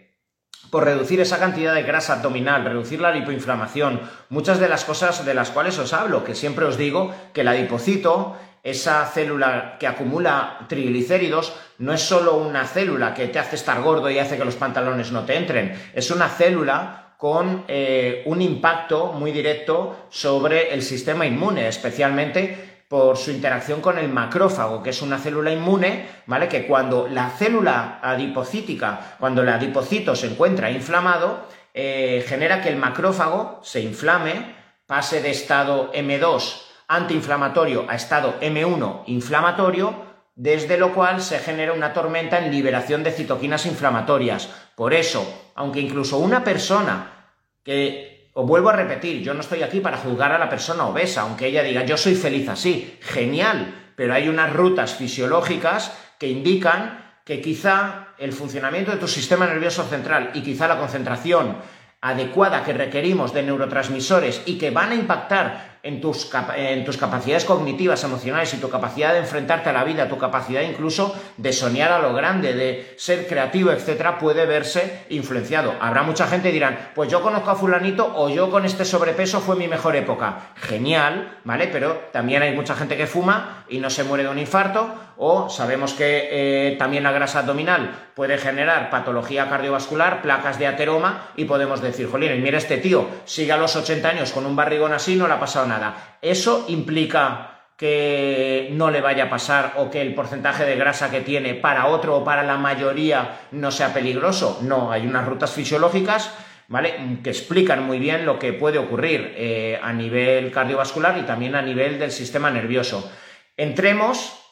por 0.71 0.85
reducir 0.85 1.21
esa 1.21 1.39
cantidad 1.39 1.75
de 1.75 1.83
grasa 1.83 2.15
abdominal, 2.15 2.65
reducir 2.65 3.01
la 3.01 3.13
lipoinflamación, 3.13 4.01
muchas 4.29 4.59
de 4.59 4.69
las 4.69 4.85
cosas 4.85 5.25
de 5.25 5.35
las 5.35 5.51
cuales 5.51 5.79
os 5.79 5.93
hablo, 5.93 6.25
que 6.25 6.35
siempre 6.35 6.65
os 6.65 6.77
digo 6.77 7.15
que 7.33 7.43
el 7.43 7.49
adipocito, 7.49 8.37
esa 8.63 9.05
célula 9.07 9.77
que 9.79 9.87
acumula 9.87 10.67
triglicéridos, 10.69 11.55
no 11.79 11.93
es 11.93 12.03
solo 12.03 12.37
una 12.37 12.67
célula 12.67 13.15
que 13.15 13.29
te 13.29 13.39
hace 13.39 13.57
estar 13.57 13.81
gordo 13.83 14.11
y 14.11 14.19
hace 14.19 14.37
que 14.37 14.45
los 14.45 14.57
pantalones 14.57 15.13
no 15.13 15.25
te 15.25 15.37
entren, 15.37 15.81
es 15.95 16.11
una 16.11 16.29
célula 16.29 17.15
con 17.17 17.65
eh, 17.69 18.23
un 18.27 18.43
impacto 18.43 19.13
muy 19.13 19.33
directo 19.33 20.07
sobre 20.11 20.75
el 20.75 20.83
sistema 20.83 21.27
inmune, 21.27 21.69
especialmente 21.69 22.76
por 22.89 23.17
su 23.17 23.31
interacción 23.31 23.81
con 23.81 23.99
el 23.99 24.09
macrófago, 24.09 24.83
que 24.83 24.91
es 24.91 25.03
una 25.03 25.19
célula 25.19 25.53
inmune, 25.53 26.09
¿vale? 26.27 26.49
Que 26.49 26.67
cuando 26.67 27.09
la 27.09 27.31
célula 27.31 27.99
adipocítica, 28.03 29.17
cuando 29.19 29.43
el 29.43 29.49
adipocito 29.49 30.15
se 30.15 30.29
encuentra 30.29 30.71
inflamado, 30.71 31.47
eh, 31.75 32.25
genera 32.27 32.63
que 32.63 32.69
el 32.69 32.77
macrófago 32.77 33.61
se 33.63 33.81
inflame, 33.81 34.55
pase 34.87 35.21
de 35.21 35.31
estado 35.31 35.93
M2 35.93 36.63
antiinflamatorio 36.89 37.85
a 37.89 37.97
estado 37.97 38.39
M1 38.41 39.03
inflamatorio, 39.07 40.07
desde 40.37 40.79
lo 40.79 40.95
cual 40.95 41.21
se 41.21 41.39
genera 41.39 41.73
una 41.73 41.93
tormenta 41.93 42.39
en 42.39 42.53
liberación 42.53 43.03
de 43.03 43.11
citoquinas 43.11 43.67
inflamatorias. 43.67 44.49
Por 44.77 44.95
eso, 44.95 45.51
aunque 45.55 45.81
incluso 45.81 46.19
una 46.19 46.45
persona 46.45 47.33
que 47.65 48.16
os 48.39 48.47
vuelvo 48.47 48.69
a 48.69 48.77
repetir, 48.77 49.23
yo 49.23 49.33
no 49.33 49.41
estoy 49.41 49.63
aquí 49.63 49.81
para 49.81 49.97
juzgar 49.97 50.31
a 50.31 50.39
la 50.39 50.51
persona 50.51 50.85
obesa, 50.85 51.23
aunque 51.23 51.47
ella 51.47 51.63
diga 51.63 51.87
yo 51.87 51.97
soy 51.97 52.15
feliz 52.15 52.47
así, 52.51 52.99
genial, 53.01 53.93
pero 53.97 54.13
hay 54.13 54.29
unas 54.29 54.53
rutas 54.53 54.95
fisiológicas 54.95 55.97
que 56.19 56.29
indican 56.29 57.03
que 57.25 57.41
quizá 57.41 58.09
el 58.19 58.35
funcionamiento 58.35 58.91
de 58.91 58.99
tu 58.99 59.09
sistema 59.09 59.47
nervioso 59.47 59.85
central 59.85 60.33
y 60.35 60.43
quizá 60.43 60.69
la 60.69 60.77
concentración 60.77 61.57
adecuada 62.03 62.63
que 62.63 62.75
requerimos 62.75 63.33
de 63.33 63.43
neurotransmisores 63.43 64.43
y 64.45 64.59
que 64.59 64.71
van 64.71 64.91
a 64.91 64.97
impactar 64.97 65.76
en 65.87 66.01
tus, 66.01 66.29
en 66.57 66.85
tus, 66.85 66.97
capacidades 66.97 67.45
cognitivas, 67.45 68.03
emocionales 68.03 68.53
y 68.55 68.59
tu 68.59 68.69
capacidad 68.69 69.13
de 69.13 69.21
enfrentarte 69.21 69.71
a 69.71 69.73
la 69.73 69.85
vida, 69.85 70.09
tu 70.09 70.19
capacidad 70.19 70.63
incluso 70.63 71.15
de 71.37 71.53
soñar 71.53 71.93
a 71.93 72.01
lo 72.01 72.13
grande, 72.13 72.55
de 72.55 72.95
ser 72.99 73.27
creativo, 73.27 73.71
etcétera, 73.71 74.19
puede 74.19 74.47
verse 74.47 75.05
influenciado. 75.11 75.75
Habrá 75.81 76.03
mucha 76.03 76.27
gente 76.27 76.49
que 76.49 76.55
dirán, 76.55 76.91
pues 76.95 77.11
yo 77.11 77.23
conozco 77.23 77.51
a 77.51 77.55
fulanito 77.55 78.13
o 78.17 78.29
yo 78.29 78.51
con 78.51 78.65
este 78.65 78.85
sobrepeso 78.85 79.41
fue 79.41 79.57
mi 79.57 79.69
mejor 79.69 79.95
época. 79.95 80.53
Genial, 80.57 81.39
¿vale? 81.45 81.69
Pero 81.69 82.09
también 82.13 82.43
hay 82.43 82.55
mucha 82.55 82.75
gente 82.75 82.97
que 82.97 83.07
fuma 83.07 83.65
y 83.69 83.79
no 83.79 83.89
se 83.89 84.05
muere 84.05 84.25
de 84.25 84.31
un 84.31 84.39
infarto 84.39 84.95
o 85.19 85.49
sabemos 85.49 85.95
que 85.95 86.29
eh, 86.31 86.77
también 86.79 87.03
la 87.03 87.13
grasa 87.13 87.39
abdominal 87.41 88.11
puede 88.15 88.39
generar 88.39 88.91
patología 88.91 89.49
cardiovascular, 89.49 90.21
placas 90.21 90.59
de 90.59 90.67
ateroma 90.67 91.29
y 91.37 91.45
podemos 91.45 91.81
decir, 91.81 92.09
jolín, 92.11 92.43
mira 92.43 92.59
este 92.59 92.79
tío, 92.79 93.07
sigue 93.25 93.53
a 93.53 93.57
los 93.57 93.77
80 93.77 94.09
años 94.09 94.33
con 94.33 94.45
un 94.45 94.57
barrigón 94.57 94.93
así, 94.93 95.17
no 95.17 95.27
le 95.27 95.35
ha 95.35 95.41
pasado 95.41 95.67
nada 95.67 95.76
¿Eso 96.23 96.67
implica 96.69 97.53
que 97.77 98.71
no 98.73 98.91
le 98.91 99.01
vaya 99.01 99.25
a 99.25 99.31
pasar 99.31 99.75
o 99.77 99.91
que 99.91 100.01
el 100.01 100.15
porcentaje 100.15 100.65
de 100.65 100.77
grasa 100.77 101.11
que 101.11 101.21
tiene 101.21 101.55
para 101.55 101.87
otro 101.87 102.17
o 102.17 102.25
para 102.25 102.43
la 102.43 102.57
mayoría 102.57 103.41
no 103.53 103.71
sea 103.71 103.93
peligroso? 103.93 104.61
No, 104.63 104.91
hay 104.91 105.07
unas 105.07 105.27
rutas 105.27 105.53
fisiológicas 105.53 106.33
¿vale? 106.69 107.19
que 107.23 107.31
explican 107.31 107.85
muy 107.85 107.99
bien 107.99 108.25
lo 108.25 108.39
que 108.39 108.53
puede 108.53 108.79
ocurrir 108.79 109.35
eh, 109.37 109.79
a 109.83 109.93
nivel 109.93 110.51
cardiovascular 110.53 111.19
y 111.19 111.23
también 111.23 111.55
a 111.55 111.63
nivel 111.63 111.99
del 111.99 112.13
sistema 112.13 112.51
nervioso. 112.51 113.11
Entremos 113.57 114.46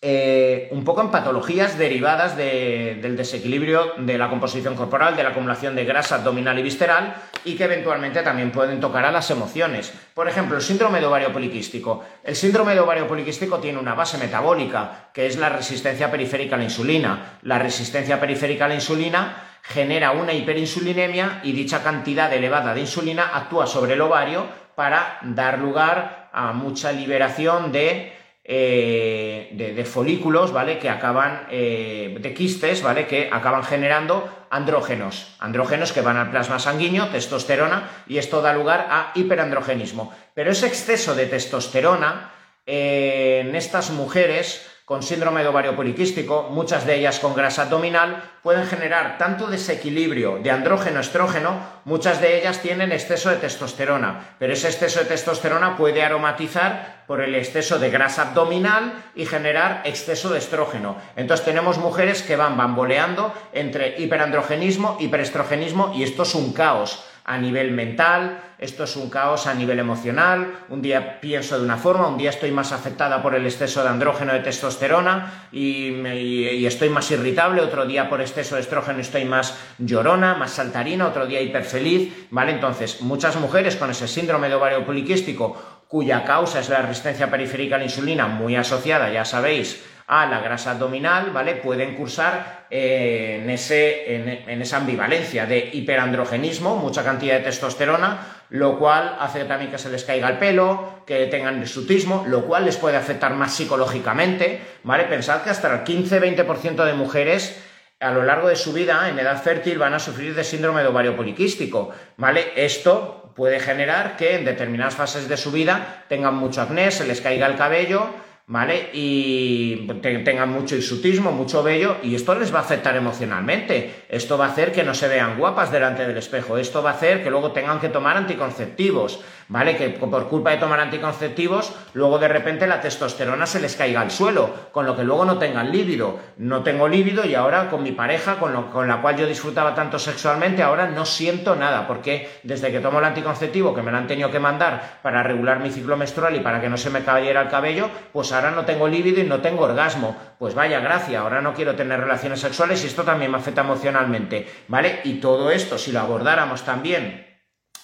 eh, 0.00 0.68
un 0.70 0.84
poco 0.84 1.00
en 1.00 1.10
patologías 1.10 1.76
derivadas 1.76 2.36
del 2.36 3.16
desequilibrio 3.16 3.94
de 3.98 4.16
la 4.16 4.30
composición 4.30 4.76
corporal, 4.76 5.16
de 5.16 5.24
la 5.24 5.30
acumulación 5.30 5.74
de 5.74 5.84
grasa 5.84 6.16
abdominal 6.16 6.56
y 6.56 6.62
visceral 6.62 7.16
y 7.44 7.56
que 7.56 7.64
eventualmente 7.64 8.22
también 8.22 8.52
pueden 8.52 8.78
tocar 8.78 9.04
a 9.04 9.10
las 9.10 9.28
emociones. 9.32 9.92
Por 10.14 10.28
ejemplo, 10.28 10.56
el 10.56 10.62
síndrome 10.62 11.00
de 11.00 11.06
ovario 11.06 11.32
poliquístico. 11.32 12.04
El 12.22 12.36
síndrome 12.36 12.74
de 12.74 12.80
ovario 12.80 13.08
poliquístico 13.08 13.58
tiene 13.58 13.80
una 13.80 13.94
base 13.94 14.18
metabólica, 14.18 15.10
que 15.12 15.26
es 15.26 15.36
la 15.36 15.48
resistencia 15.48 16.12
periférica 16.12 16.54
a 16.54 16.58
la 16.58 16.64
insulina. 16.64 17.38
La 17.42 17.58
resistencia 17.58 18.20
periférica 18.20 18.66
a 18.66 18.68
la 18.68 18.76
insulina 18.76 19.58
genera 19.62 20.12
una 20.12 20.32
hiperinsulinemia 20.32 21.40
y 21.42 21.50
dicha 21.50 21.82
cantidad 21.82 22.32
elevada 22.32 22.72
de 22.72 22.82
insulina 22.82 23.32
actúa 23.34 23.66
sobre 23.66 23.94
el 23.94 24.00
ovario 24.00 24.46
para 24.76 25.18
dar 25.22 25.58
lugar 25.58 26.30
a 26.32 26.52
mucha 26.52 26.92
liberación 26.92 27.72
de 27.72 28.12
eh, 28.50 29.50
de, 29.52 29.84
folículos, 29.84 30.52
¿vale? 30.52 30.78
Que 30.78 30.88
acaban, 30.88 31.46
eh, 31.50 32.16
de 32.18 32.32
quistes, 32.32 32.82
¿vale? 32.82 33.06
Que 33.06 33.28
acaban 33.30 33.62
generando 33.62 34.46
andrógenos, 34.48 35.36
andrógenos 35.38 35.92
que 35.92 36.00
van 36.00 36.16
al 36.16 36.30
plasma 36.30 36.58
sanguíneo, 36.58 37.08
testosterona, 37.08 37.90
y 38.06 38.16
esto 38.16 38.40
da 38.40 38.54
lugar 38.54 38.88
a 38.88 39.12
hiperandrogenismo. 39.14 40.14
Pero 40.32 40.50
ese 40.50 40.66
exceso 40.66 41.14
de 41.14 41.26
testosterona 41.26 42.32
eh, 42.64 43.44
en 43.46 43.54
estas 43.54 43.90
mujeres 43.90 44.66
con 44.88 45.02
síndrome 45.02 45.42
de 45.42 45.48
ovario 45.48 45.76
poliquístico, 45.76 46.48
muchas 46.50 46.86
de 46.86 46.94
ellas 46.94 47.18
con 47.18 47.34
grasa 47.34 47.64
abdominal, 47.64 48.22
pueden 48.42 48.64
generar 48.64 49.18
tanto 49.18 49.46
desequilibrio 49.48 50.38
de 50.42 50.50
andrógeno-estrógeno, 50.50 51.60
muchas 51.84 52.22
de 52.22 52.38
ellas 52.38 52.62
tienen 52.62 52.90
exceso 52.90 53.28
de 53.28 53.36
testosterona, 53.36 54.36
pero 54.38 54.54
ese 54.54 54.68
exceso 54.68 55.00
de 55.00 55.04
testosterona 55.04 55.76
puede 55.76 56.02
aromatizar 56.02 57.04
por 57.06 57.20
el 57.20 57.34
exceso 57.34 57.78
de 57.78 57.90
grasa 57.90 58.30
abdominal 58.30 58.94
y 59.14 59.26
generar 59.26 59.82
exceso 59.84 60.30
de 60.30 60.38
estrógeno. 60.38 60.96
Entonces 61.16 61.44
tenemos 61.44 61.76
mujeres 61.76 62.22
que 62.22 62.36
van 62.36 62.56
bamboleando 62.56 63.34
entre 63.52 64.00
hiperandrogenismo, 64.00 64.96
hiperestrogenismo 65.00 65.92
y 65.94 66.02
esto 66.02 66.22
es 66.22 66.34
un 66.34 66.54
caos 66.54 67.04
a 67.28 67.36
nivel 67.36 67.72
mental, 67.72 68.40
esto 68.58 68.84
es 68.84 68.96
un 68.96 69.10
caos 69.10 69.46
a 69.46 69.52
nivel 69.52 69.78
emocional, 69.78 70.64
un 70.70 70.80
día 70.80 71.20
pienso 71.20 71.58
de 71.58 71.64
una 71.64 71.76
forma, 71.76 72.08
un 72.08 72.16
día 72.16 72.30
estoy 72.30 72.50
más 72.50 72.72
afectada 72.72 73.22
por 73.22 73.34
el 73.34 73.44
exceso 73.44 73.82
de 73.82 73.90
andrógeno 73.90 74.32
de 74.32 74.40
testosterona 74.40 75.48
y, 75.52 76.64
estoy 76.64 76.88
más 76.88 77.10
irritable, 77.10 77.60
otro 77.60 77.84
día 77.84 78.08
por 78.08 78.22
exceso 78.22 78.54
de 78.54 78.62
estrógeno 78.62 78.98
estoy 78.98 79.26
más 79.26 79.58
llorona, 79.78 80.36
más 80.36 80.52
saltarina, 80.52 81.06
otro 81.06 81.26
día 81.26 81.42
hiperfeliz, 81.42 82.28
¿vale? 82.30 82.52
Entonces, 82.52 83.02
muchas 83.02 83.36
mujeres 83.36 83.76
con 83.76 83.90
ese 83.90 84.08
síndrome 84.08 84.48
de 84.48 84.54
ovario 84.54 84.86
poliquístico, 84.86 85.82
cuya 85.86 86.24
causa 86.24 86.60
es 86.60 86.70
la 86.70 86.80
resistencia 86.80 87.30
periférica 87.30 87.76
a 87.76 87.78
la 87.78 87.84
insulina, 87.84 88.26
muy 88.26 88.56
asociada, 88.56 89.12
ya 89.12 89.26
sabéis, 89.26 89.84
a 90.08 90.24
la 90.24 90.40
grasa 90.40 90.70
abdominal, 90.70 91.30
¿vale? 91.32 91.56
Pueden 91.56 91.94
cursar 91.94 92.66
eh, 92.70 93.40
en, 93.42 93.50
ese, 93.50 94.14
en, 94.50 94.62
esa 94.62 94.78
ambivalencia 94.78 95.44
de 95.44 95.68
hiperandrogenismo, 95.70 96.76
mucha 96.76 97.04
cantidad 97.04 97.36
de 97.36 97.44
testosterona, 97.44 98.18
lo 98.48 98.78
cual 98.78 99.16
hace 99.20 99.44
también 99.44 99.70
que 99.70 99.76
se 99.76 99.90
les 99.90 100.04
caiga 100.04 100.30
el 100.30 100.38
pelo, 100.38 101.02
que 101.06 101.26
tengan 101.26 101.60
hirsutismo, 101.60 102.24
lo 102.26 102.46
cual 102.46 102.64
les 102.64 102.78
puede 102.78 102.96
afectar 102.96 103.34
más 103.34 103.54
psicológicamente, 103.54 104.60
¿vale? 104.82 105.04
Pensad 105.04 105.42
que 105.42 105.50
hasta 105.50 105.72
el 105.74 105.84
15-20% 105.84 106.84
de 106.86 106.94
mujeres 106.94 107.62
a 108.00 108.10
lo 108.10 108.22
largo 108.22 108.48
de 108.48 108.56
su 108.56 108.72
vida, 108.72 109.10
en 109.10 109.18
edad 109.18 109.42
fértil, 109.42 109.76
van 109.76 109.92
a 109.92 109.98
sufrir 109.98 110.34
de 110.34 110.44
síndrome 110.44 110.80
de 110.80 110.88
ovario 110.88 111.16
poliquístico, 111.16 111.90
¿vale? 112.16 112.52
Esto 112.56 113.34
puede 113.36 113.60
generar 113.60 114.16
que 114.16 114.36
en 114.36 114.46
determinadas 114.46 114.94
fases 114.94 115.28
de 115.28 115.36
su 115.36 115.52
vida 115.52 116.04
tengan 116.08 116.34
mucho 116.34 116.62
acné, 116.62 116.90
se 116.90 117.06
les 117.06 117.20
caiga 117.20 117.46
el 117.46 117.56
cabello, 117.56 118.08
¿vale? 118.48 118.88
Y 118.94 119.86
tengan 120.02 120.50
mucho 120.50 120.74
hirsutismo, 120.74 121.30
mucho 121.30 121.62
vello, 121.62 121.98
y 122.02 122.14
esto 122.14 122.34
les 122.34 122.52
va 122.52 122.60
a 122.60 122.62
afectar 122.62 122.96
emocionalmente. 122.96 124.04
Esto 124.08 124.38
va 124.38 124.46
a 124.46 124.50
hacer 124.50 124.72
que 124.72 124.82
no 124.82 124.94
se 124.94 125.06
vean 125.06 125.38
guapas 125.38 125.70
delante 125.70 126.06
del 126.06 126.16
espejo. 126.16 126.56
Esto 126.56 126.82
va 126.82 126.90
a 126.90 126.94
hacer 126.94 127.22
que 127.22 127.30
luego 127.30 127.52
tengan 127.52 127.78
que 127.78 127.90
tomar 127.90 128.16
anticonceptivos, 128.16 129.20
¿vale? 129.48 129.76
Que 129.76 129.88
por 129.88 130.28
culpa 130.28 130.50
de 130.50 130.58
tomar 130.58 130.80
anticonceptivos, 130.80 131.72
luego 131.94 132.18
de 132.18 132.28
repente 132.28 132.66
la 132.66 132.80
testosterona 132.80 133.46
se 133.46 133.60
les 133.60 133.76
caiga 133.76 134.00
al 134.00 134.10
suelo, 134.10 134.50
con 134.72 134.86
lo 134.86 134.96
que 134.96 135.04
luego 135.04 135.24
no 135.24 135.38
tengan 135.38 135.72
líbido. 135.72 136.18
No 136.36 136.62
tengo 136.62 136.88
líbido 136.88 137.24
y 137.26 137.34
ahora 137.34 137.70
con 137.70 137.82
mi 137.82 137.92
pareja, 137.92 138.36
con, 138.36 138.70
con 138.70 138.88
la 138.88 139.00
cual 139.00 139.16
yo 139.16 139.26
disfrutaba 139.26 139.74
tanto 139.74 139.98
sexualmente, 139.98 140.62
ahora 140.62 140.88
no 140.88 141.04
siento 141.04 141.56
nada, 141.56 141.86
porque 141.86 142.28
desde 142.42 142.70
que 142.70 142.80
tomo 142.80 142.98
el 142.98 143.06
anticonceptivo, 143.06 143.74
que 143.74 143.82
me 143.82 143.90
lo 143.90 143.96
han 143.96 144.06
tenido 144.06 144.30
que 144.30 144.38
mandar 144.38 144.98
para 145.02 145.22
regular 145.22 145.60
mi 145.60 145.70
ciclo 145.70 145.96
menstrual 145.96 146.36
y 146.36 146.40
para 146.40 146.60
que 146.60 146.68
no 146.68 146.76
se 146.76 146.90
me 146.90 147.02
cayera 147.02 147.42
el 147.42 147.48
cabello, 147.48 147.88
pues 148.12 148.32
ahora 148.32 148.50
no 148.50 148.64
tengo 148.64 148.86
líbido 148.88 149.20
y 149.20 149.24
no 149.24 149.40
tengo 149.40 149.64
orgasmo. 149.64 150.16
Pues 150.38 150.54
vaya 150.54 150.80
gracia, 150.80 151.20
ahora 151.20 151.40
no 151.40 151.54
quiero 151.54 151.74
tener 151.74 152.00
relaciones 152.00 152.40
sexuales 152.40 152.84
y 152.84 152.86
esto 152.86 153.02
también 153.02 153.30
me 153.30 153.38
afecta 153.38 153.62
emocionalmente, 153.62 154.46
¿vale? 154.68 155.00
Y 155.04 155.14
todo 155.14 155.50
esto, 155.50 155.78
si 155.78 155.92
lo 155.92 156.00
abordáramos 156.00 156.62
también 156.62 157.26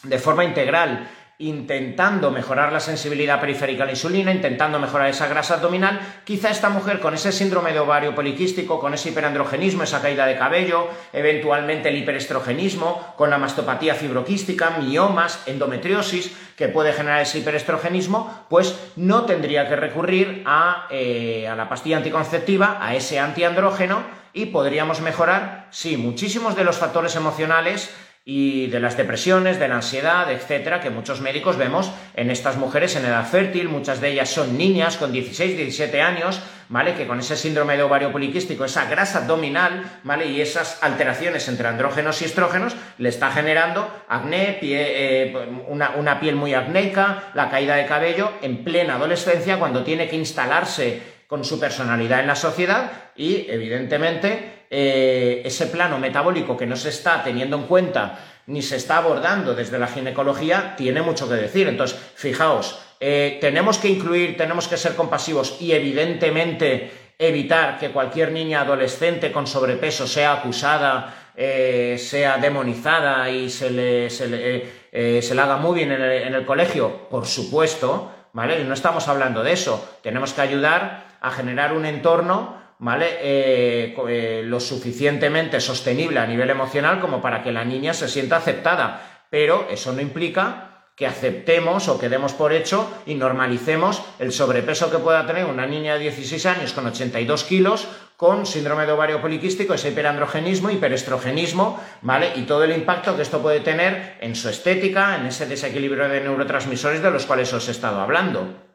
de 0.03 0.19
forma 0.19 0.45
integral 0.45 1.09
intentando 1.39 2.31
mejorar 2.31 2.73
la 2.73 2.79
sensibilidad 2.79 3.41
periférica 3.41 3.83
a 3.83 3.87
la 3.87 3.93
insulina, 3.93 4.33
intentando 4.33 4.79
mejorar 4.79 5.09
esa 5.09 5.27
grasa 5.27 5.55
abdominal, 5.55 6.01
quizá 6.25 6.51
esta 6.51 6.69
mujer 6.69 7.01
con 7.01 7.15
ese 7.15 7.33
síndrome 7.33 7.73
de 7.73 7.81
ovario 7.81 8.15
poliquístico, 8.15 8.79
con 8.79 8.95
ese 8.95 9.09
hiperandrogenismo, 9.09 9.83
esa 9.83 10.01
caída 10.01 10.27
de 10.27 10.39
cabello, 10.39 10.89
eventualmente 11.13 11.89
el 11.89 11.97
hiperestrogenismo, 11.97 13.15
con 13.17 13.31
la 13.31 13.39
mastopatía 13.39 13.95
fibroquística, 13.97 14.79
miomas, 14.79 15.43
endometriosis, 15.47 16.33
que 16.57 16.69
puede 16.69 16.93
generar 16.93 17.23
ese 17.23 17.41
hiperestrogenismo, 17.41 18.47
pues 18.49 18.79
no 18.95 19.25
tendría 19.25 19.69
que 19.69 19.75
recurrir 19.75 20.45
a, 20.47 20.87
eh, 20.91 21.49
a 21.49 21.57
la 21.57 21.69
pastilla 21.69 21.97
anticonceptiva, 21.97 22.79
a 22.81 22.95
ese 22.95 23.19
antiandrógeno, 23.19 24.03
y 24.33 24.47
podríamos 24.47 25.01
mejorar, 25.01 25.69
sí, 25.71 25.97
muchísimos 25.97 26.55
de 26.57 26.65
los 26.65 26.77
factores 26.77 27.17
emocionales 27.17 27.93
y 28.27 28.69
de 28.69 28.81
las 28.81 28.97
depresiones, 28.97 29.59
de 29.59 29.69
la 29.69 29.75
ansiedad, 29.77 30.33
etcétera, 30.33 30.81
que 30.81 30.89
muchos 30.89 31.21
médicos 31.21 31.59
vemos 31.59 31.93
en 32.15 32.31
estas 32.31 32.57
mujeres 32.57 32.97
en 32.97 33.05
edad 33.05 33.27
fértil, 33.27 33.69
muchas 33.69 34.01
de 34.01 34.13
ellas 34.13 34.31
son 34.31 34.57
niñas 34.57 34.97
con 34.97 35.13
16, 35.13 35.59
17 35.59 36.01
años, 36.01 36.41
¿vale? 36.71 36.95
Que 36.95 37.07
con 37.07 37.21
ese 37.21 37.37
síndrome 37.37 37.77
de 37.77 37.83
ovario 37.83 38.13
poliquístico, 38.13 38.65
esa 38.65 38.87
grasa 38.87 39.19
abdominal, 39.19 40.01
¿vale? 40.05 40.25
Y 40.29 40.41
esas 40.41 40.83
alteraciones 40.83 41.47
entre 41.49 41.69
andrógenos 41.69 42.23
y 42.23 42.25
estrógenos 42.25 42.75
le 42.97 43.11
está 43.11 43.31
generando 43.31 43.91
acné, 44.09 44.59
eh, 44.63 45.37
una, 45.69 45.91
una 45.91 46.19
piel 46.19 46.35
muy 46.35 46.55
acnéica, 46.55 47.25
la 47.35 47.51
caída 47.51 47.77
de 47.77 47.85
cabello 47.85 48.33
en 48.41 48.65
plena 48.65 48.95
adolescencia 48.95 49.59
cuando 49.59 49.85
tiene 49.85 50.09
que 50.09 50.17
instalarse 50.17 51.14
con 51.35 51.45
su 51.45 51.59
personalidad 51.59 52.21
en 52.21 52.29
la 52.29 52.37
sociedad 52.37 52.93
y, 53.17 53.47
evidentemente, 53.51 54.67
eh, 54.71 55.43
ese 55.45 55.67
plano 55.67 55.99
metabólico 55.99 56.57
que 56.57 56.65
no 56.65 56.77
se 56.77 56.91
está 56.91 57.25
teniendo 57.25 57.57
en 57.57 57.65
cuenta 57.65 58.21
ni 58.47 58.63
se 58.63 58.77
está 58.77 58.99
abordando 58.99 59.53
desde 59.53 59.81
la 59.81 59.89
ginecología 59.89 60.77
tiene 60.77 61.03
mucho 61.03 61.29
que 61.29 61.35
decir. 61.35 61.67
Entonces, 61.67 61.99
fijaos, 62.15 62.79
eh, 63.01 63.39
tenemos 63.41 63.79
que 63.79 63.89
incluir, 63.89 64.37
tenemos 64.37 64.69
que 64.69 64.77
ser 64.77 64.95
compasivos 64.95 65.57
y, 65.61 65.73
evidentemente, 65.73 66.93
evitar 67.19 67.81
que 67.81 67.91
cualquier 67.91 68.31
niña 68.31 68.61
adolescente 68.61 69.33
con 69.33 69.49
sobrepeso 69.49 70.07
sea 70.07 70.35
acusada, 70.35 71.33
eh, 71.37 71.97
sea 71.99 72.39
demonizada 72.39 73.29
y 73.29 73.51
se 73.51 73.71
le, 73.71 74.09
se 74.09 74.29
le, 74.29 75.21
se 75.21 75.35
le 75.35 75.43
haga 75.43 75.57
muy 75.57 75.75
bien 75.75 75.91
en 75.91 76.01
el, 76.01 76.13
en 76.29 76.35
el 76.35 76.47
colegio, 76.47 77.09
por 77.09 77.27
supuesto, 77.27 78.13
¿vale? 78.33 78.63
No 78.63 78.75
estamos 78.75 79.09
hablando 79.09 79.43
de 79.43 79.51
eso. 79.51 79.99
Tenemos 80.01 80.33
que 80.33 80.43
ayudar 80.43 81.04
a 81.25 81.31
generar 81.31 81.73
un 81.73 81.87
entorno 81.87 82.63
¿vale? 82.79 83.17
Eh, 83.21 83.97
eh, 84.09 84.43
lo 84.45 84.61
suficientemente 84.61 85.61
sostenible 85.61 86.21
a 86.21 86.27
nivel 86.27 86.51
emocional 86.51 87.01
como 87.01 87.23
para 87.23 87.43
que 87.43 87.51
la 87.51 87.65
niña 87.65 87.95
se 87.95 88.09
sienta 88.09 88.37
aceptada. 88.37 89.25
Pero 89.31 89.67
eso 89.71 89.93
no 89.93 90.03
implica 90.03 90.71
que 90.95 91.07
aceptemos 91.09 91.89
o 91.89 91.99
que 91.99 92.09
demos 92.09 92.35
por 92.35 92.53
hecho 92.53 92.87
y 93.05 93.17
normalicemos 93.17 94.03
el 94.21 94.31
sobrepeso 94.31 94.93
que 94.93 94.99
pueda 94.99 95.27
tener 95.27 95.47
una 95.47 95.67
niña 95.67 95.95
de 95.95 96.01
16 96.01 96.47
años 96.47 96.73
con 96.73 96.87
82 96.87 97.43
kilos 97.45 97.89
con 98.17 98.47
síndrome 98.47 98.87
de 98.87 98.93
ovario 98.93 99.21
poliquístico, 99.21 99.75
ese 99.75 99.89
hiperandrogenismo, 99.89 100.71
hiperestrogenismo, 100.71 101.81
¿vale? 102.03 102.33
Y 102.37 102.43
todo 102.43 102.63
el 102.63 102.71
impacto 102.71 103.17
que 103.17 103.23
esto 103.23 103.43
puede 103.43 103.59
tener 103.59 104.19
en 104.21 104.37
su 104.37 104.49
estética, 104.49 105.17
en 105.17 105.27
ese 105.27 105.47
desequilibrio 105.47 106.09
de 106.09 106.21
neurotransmisores 106.21 107.03
de 107.03 107.11
los 107.11 107.27
cuales 107.27 107.53
os 107.53 107.67
he 107.67 107.73
estado 107.73 108.01
hablando. 108.01 108.74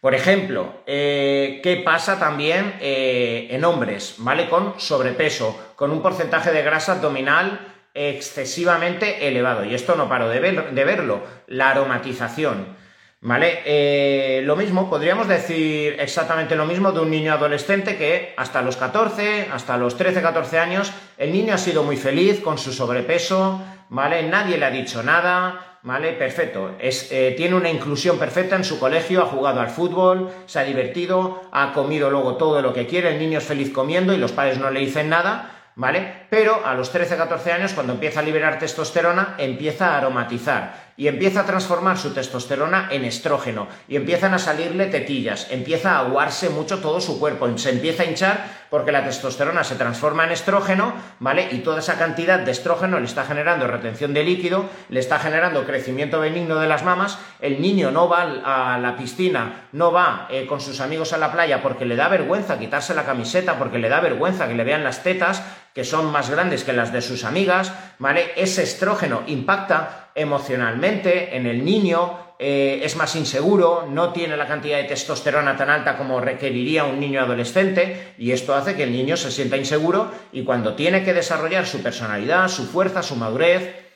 Por 0.00 0.14
ejemplo, 0.14 0.82
eh, 0.86 1.60
¿qué 1.62 1.76
pasa 1.76 2.18
también 2.18 2.76
eh, 2.80 3.48
en 3.50 3.64
hombres, 3.64 4.14
¿vale? 4.18 4.48
Con 4.48 4.80
sobrepeso, 4.80 5.72
con 5.76 5.90
un 5.90 6.00
porcentaje 6.00 6.52
de 6.52 6.62
grasa 6.62 6.92
abdominal 6.92 7.74
excesivamente 7.92 9.28
elevado. 9.28 9.64
Y 9.64 9.74
esto 9.74 9.96
no 9.96 10.08
paro 10.08 10.30
de, 10.30 10.40
verlo. 10.40 11.20
La 11.48 11.70
aromatización. 11.70 12.78
¿Vale? 13.22 13.60
Eh, 13.66 14.40
lo 14.46 14.56
mismo, 14.56 14.88
podríamos 14.88 15.28
decir 15.28 15.96
exactamente 16.00 16.56
lo 16.56 16.64
mismo 16.64 16.92
de 16.92 17.00
un 17.00 17.10
niño 17.10 17.34
adolescente 17.34 17.98
que 17.98 18.32
hasta 18.38 18.62
los 18.62 18.78
14, 18.78 19.48
hasta 19.52 19.76
los 19.76 19.98
13, 19.98 20.22
14 20.22 20.58
años, 20.58 20.90
el 21.18 21.30
niño 21.30 21.52
ha 21.52 21.58
sido 21.58 21.82
muy 21.82 21.98
feliz 21.98 22.40
con 22.40 22.56
su 22.56 22.72
sobrepeso, 22.72 23.62
¿vale? 23.90 24.22
Nadie 24.22 24.56
le 24.56 24.64
ha 24.64 24.70
dicho 24.70 25.02
nada, 25.02 25.69
¿vale? 25.82 26.12
Perfecto. 26.12 26.76
Eh, 26.78 27.34
tiene 27.36 27.54
una 27.54 27.70
inclusión 27.70 28.18
perfecta 28.18 28.56
en 28.56 28.64
su 28.64 28.78
colegio, 28.78 29.22
ha 29.22 29.26
jugado 29.26 29.60
al 29.60 29.70
fútbol, 29.70 30.30
se 30.46 30.58
ha 30.58 30.64
divertido, 30.64 31.42
ha 31.52 31.72
comido 31.72 32.10
luego 32.10 32.36
todo 32.36 32.60
lo 32.62 32.72
que 32.72 32.86
quiere, 32.86 33.10
el 33.12 33.18
niño 33.18 33.38
es 33.38 33.44
feliz 33.44 33.72
comiendo 33.72 34.12
y 34.12 34.18
los 34.18 34.32
padres 34.32 34.58
no 34.58 34.70
le 34.70 34.80
dicen 34.80 35.08
nada, 35.08 35.59
¿vale? 35.80 36.26
Pero 36.28 36.60
a 36.64 36.74
los 36.74 36.94
13-14 36.94 37.52
años, 37.52 37.72
cuando 37.72 37.94
empieza 37.94 38.20
a 38.20 38.22
liberar 38.22 38.58
testosterona, 38.58 39.34
empieza 39.38 39.94
a 39.94 39.96
aromatizar 39.96 40.90
y 41.00 41.08
empieza 41.08 41.40
a 41.40 41.46
transformar 41.46 41.96
su 41.96 42.12
testosterona 42.12 42.88
en 42.90 43.06
estrógeno 43.06 43.66
y 43.88 43.96
empiezan 43.96 44.34
a 44.34 44.38
salirle 44.38 44.86
tetillas, 44.86 45.46
empieza 45.50 45.92
a 45.92 46.00
aguarse 46.00 46.50
mucho 46.50 46.80
todo 46.80 47.00
su 47.00 47.18
cuerpo, 47.18 47.48
se 47.56 47.70
empieza 47.70 48.02
a 48.02 48.06
hinchar 48.06 48.60
porque 48.68 48.92
la 48.92 49.02
testosterona 49.02 49.64
se 49.64 49.76
transforma 49.76 50.24
en 50.24 50.32
estrógeno, 50.32 50.92
¿vale? 51.18 51.48
Y 51.52 51.60
toda 51.60 51.78
esa 51.78 51.98
cantidad 51.98 52.38
de 52.38 52.50
estrógeno 52.50 53.00
le 53.00 53.06
está 53.06 53.24
generando 53.24 53.66
retención 53.66 54.12
de 54.12 54.22
líquido, 54.22 54.66
le 54.90 55.00
está 55.00 55.18
generando 55.18 55.64
crecimiento 55.64 56.20
benigno 56.20 56.60
de 56.60 56.68
las 56.68 56.84
mamas, 56.84 57.18
el 57.40 57.62
niño 57.62 57.90
no 57.90 58.06
va 58.06 58.74
a 58.74 58.78
la 58.78 58.96
piscina, 58.96 59.68
no 59.72 59.92
va 59.92 60.28
eh, 60.30 60.46
con 60.46 60.60
sus 60.60 60.80
amigos 60.82 61.14
a 61.14 61.18
la 61.18 61.32
playa 61.32 61.62
porque 61.62 61.86
le 61.86 61.96
da 61.96 62.08
vergüenza 62.08 62.58
quitarse 62.58 62.94
la 62.94 63.06
camiseta, 63.06 63.58
porque 63.58 63.78
le 63.78 63.88
da 63.88 64.00
vergüenza 64.00 64.46
que 64.46 64.54
le 64.54 64.64
vean 64.64 64.84
las 64.84 65.02
tetas, 65.02 65.42
que 65.74 65.84
son 65.84 66.10
más 66.10 66.30
grandes 66.30 66.64
que 66.64 66.72
las 66.72 66.92
de 66.92 67.02
sus 67.02 67.24
amigas, 67.24 67.72
¿vale? 67.98 68.32
Ese 68.36 68.62
estrógeno 68.62 69.22
impacta 69.26 70.10
emocionalmente 70.14 71.36
en 71.36 71.46
el 71.46 71.64
niño, 71.64 72.34
eh, 72.38 72.80
es 72.82 72.96
más 72.96 73.14
inseguro, 73.16 73.86
no 73.88 74.12
tiene 74.12 74.36
la 74.36 74.46
cantidad 74.46 74.78
de 74.78 74.84
testosterona 74.84 75.56
tan 75.56 75.70
alta 75.70 75.96
como 75.96 76.20
requeriría 76.20 76.84
un 76.84 76.98
niño 76.98 77.20
adolescente 77.20 78.14
y 78.18 78.32
esto 78.32 78.54
hace 78.54 78.74
que 78.74 78.84
el 78.84 78.92
niño 78.92 79.16
se 79.16 79.30
sienta 79.30 79.56
inseguro 79.56 80.10
y 80.32 80.42
cuando 80.44 80.74
tiene 80.74 81.04
que 81.04 81.14
desarrollar 81.14 81.66
su 81.66 81.82
personalidad, 81.82 82.48
su 82.48 82.66
fuerza, 82.66 83.02
su 83.02 83.16
madurez, 83.16 83.89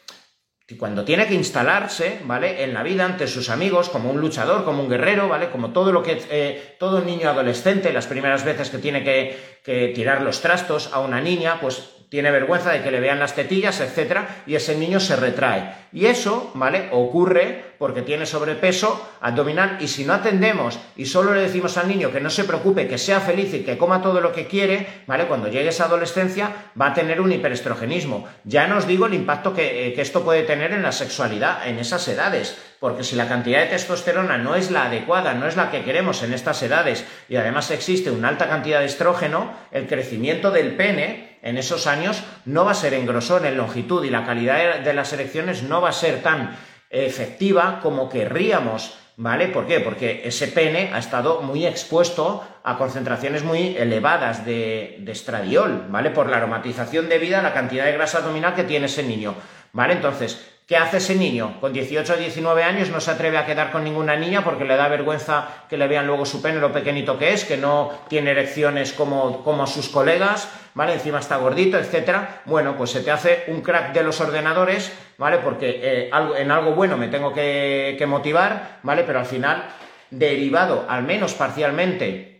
cuando 0.78 1.04
tiene 1.04 1.26
que 1.26 1.34
instalarse, 1.34 2.20
¿vale? 2.24 2.64
En 2.64 2.72
la 2.72 2.82
vida 2.82 3.04
ante 3.04 3.26
sus 3.26 3.50
amigos, 3.50 3.90
como 3.90 4.10
un 4.10 4.20
luchador, 4.20 4.64
como 4.64 4.82
un 4.82 4.88
guerrero, 4.88 5.28
¿vale? 5.28 5.50
Como 5.50 5.72
todo 5.72 5.92
lo 5.92 6.02
que 6.02 6.22
eh, 6.30 6.76
todo 6.78 7.02
niño 7.02 7.28
adolescente, 7.28 7.92
las 7.92 8.06
primeras 8.06 8.44
veces 8.44 8.70
que 8.70 8.78
tiene 8.78 9.04
que, 9.04 9.58
que 9.62 9.88
tirar 9.88 10.22
los 10.22 10.40
trastos 10.40 10.90
a 10.94 11.00
una 11.00 11.20
niña, 11.20 11.60
pues 11.60 11.93
tiene 12.14 12.30
vergüenza 12.30 12.70
de 12.70 12.80
que 12.80 12.92
le 12.92 13.00
vean 13.00 13.18
las 13.18 13.34
tetillas, 13.34 13.80
etcétera, 13.80 14.44
y 14.46 14.54
ese 14.54 14.76
niño 14.76 15.00
se 15.00 15.16
retrae. 15.16 15.74
Y 15.92 16.06
eso, 16.06 16.52
¿vale? 16.54 16.88
Ocurre 16.92 17.74
porque 17.76 18.02
tiene 18.02 18.24
sobrepeso 18.24 19.16
abdominal 19.20 19.78
y 19.80 19.88
si 19.88 20.04
no 20.04 20.12
atendemos 20.12 20.78
y 20.94 21.06
solo 21.06 21.34
le 21.34 21.40
decimos 21.40 21.76
al 21.76 21.88
niño 21.88 22.12
que 22.12 22.20
no 22.20 22.30
se 22.30 22.44
preocupe, 22.44 22.86
que 22.86 22.98
sea 22.98 23.18
feliz 23.18 23.52
y 23.52 23.64
que 23.64 23.76
coma 23.76 24.00
todo 24.00 24.20
lo 24.20 24.32
que 24.32 24.46
quiere, 24.46 24.86
¿vale? 25.08 25.26
Cuando 25.26 25.48
llegue 25.48 25.70
esa 25.70 25.86
adolescencia 25.86 26.52
va 26.80 26.86
a 26.86 26.94
tener 26.94 27.20
un 27.20 27.32
hiperestrogenismo. 27.32 28.28
Ya 28.44 28.68
nos 28.68 28.86
digo 28.86 29.06
el 29.06 29.14
impacto 29.14 29.52
que, 29.52 29.88
eh, 29.88 29.92
que 29.92 30.02
esto 30.02 30.22
puede 30.22 30.44
tener 30.44 30.72
en 30.72 30.84
la 30.84 30.92
sexualidad 30.92 31.66
en 31.66 31.80
esas 31.80 32.06
edades, 32.06 32.56
porque 32.78 33.02
si 33.02 33.16
la 33.16 33.26
cantidad 33.26 33.58
de 33.58 33.66
testosterona 33.66 34.38
no 34.38 34.54
es 34.54 34.70
la 34.70 34.84
adecuada, 34.84 35.34
no 35.34 35.48
es 35.48 35.56
la 35.56 35.72
que 35.72 35.82
queremos 35.82 36.22
en 36.22 36.32
estas 36.32 36.62
edades 36.62 37.04
y 37.28 37.34
además 37.34 37.72
existe 37.72 38.12
una 38.12 38.28
alta 38.28 38.48
cantidad 38.48 38.78
de 38.78 38.86
estrógeno, 38.86 39.52
el 39.72 39.88
crecimiento 39.88 40.52
del 40.52 40.76
pene 40.76 41.33
en 41.44 41.58
esos 41.58 41.86
años 41.86 42.24
no 42.46 42.64
va 42.64 42.72
a 42.72 42.74
ser 42.74 42.94
en 42.94 43.06
grosor, 43.06 43.46
en 43.46 43.56
longitud 43.56 44.02
y 44.04 44.10
la 44.10 44.24
calidad 44.24 44.80
de 44.80 44.94
las 44.94 45.12
erecciones 45.12 45.62
no 45.62 45.80
va 45.80 45.90
a 45.90 45.92
ser 45.92 46.22
tan 46.22 46.56
efectiva 46.88 47.80
como 47.82 48.08
querríamos, 48.08 48.96
¿vale? 49.16 49.48
¿Por 49.48 49.66
qué? 49.66 49.80
Porque 49.80 50.22
ese 50.24 50.48
pene 50.48 50.90
ha 50.92 50.98
estado 50.98 51.42
muy 51.42 51.66
expuesto 51.66 52.42
a 52.64 52.78
concentraciones 52.78 53.44
muy 53.44 53.76
elevadas 53.76 54.46
de 54.46 55.04
estradiol, 55.06 55.86
¿vale? 55.90 56.10
Por 56.10 56.30
la 56.30 56.38
aromatización 56.38 57.10
debida 57.10 57.40
a 57.40 57.42
la 57.42 57.52
cantidad 57.52 57.84
de 57.84 57.92
grasa 57.92 58.18
abdominal 58.18 58.54
que 58.54 58.64
tiene 58.64 58.86
ese 58.86 59.02
niño, 59.02 59.34
¿vale? 59.72 59.92
Entonces, 59.92 60.53
¿Qué 60.66 60.78
hace 60.78 60.96
ese 60.96 61.14
niño? 61.14 61.60
Con 61.60 61.74
18 61.74 62.14
o 62.14 62.16
19 62.16 62.62
años 62.62 62.88
no 62.88 62.98
se 62.98 63.10
atreve 63.10 63.36
a 63.36 63.44
quedar 63.44 63.70
con 63.70 63.84
ninguna 63.84 64.16
niña 64.16 64.42
porque 64.42 64.64
le 64.64 64.76
da 64.76 64.88
vergüenza 64.88 65.46
que 65.68 65.76
le 65.76 65.86
vean 65.86 66.06
luego 66.06 66.24
su 66.24 66.40
pene 66.40 66.58
lo 66.58 66.72
pequeñito 66.72 67.18
que 67.18 67.34
es, 67.34 67.44
que 67.44 67.58
no 67.58 67.90
tiene 68.08 68.30
erecciones 68.30 68.94
como, 68.94 69.44
como 69.44 69.66
sus 69.66 69.90
colegas, 69.90 70.48
¿vale? 70.72 70.94
Encima 70.94 71.18
está 71.18 71.36
gordito, 71.36 71.78
etcétera. 71.78 72.40
Bueno, 72.46 72.78
pues 72.78 72.92
se 72.92 73.02
te 73.02 73.10
hace 73.10 73.44
un 73.48 73.60
crack 73.60 73.92
de 73.92 74.04
los 74.04 74.18
ordenadores, 74.22 74.90
¿vale? 75.18 75.36
Porque 75.44 75.80
eh, 75.82 76.10
en 76.38 76.50
algo 76.50 76.72
bueno 76.72 76.96
me 76.96 77.08
tengo 77.08 77.34
que, 77.34 77.96
que 77.98 78.06
motivar, 78.06 78.78
¿vale? 78.82 79.04
Pero 79.04 79.18
al 79.18 79.26
final, 79.26 79.66
derivado, 80.10 80.86
al 80.88 81.02
menos 81.02 81.34
parcialmente, 81.34 82.33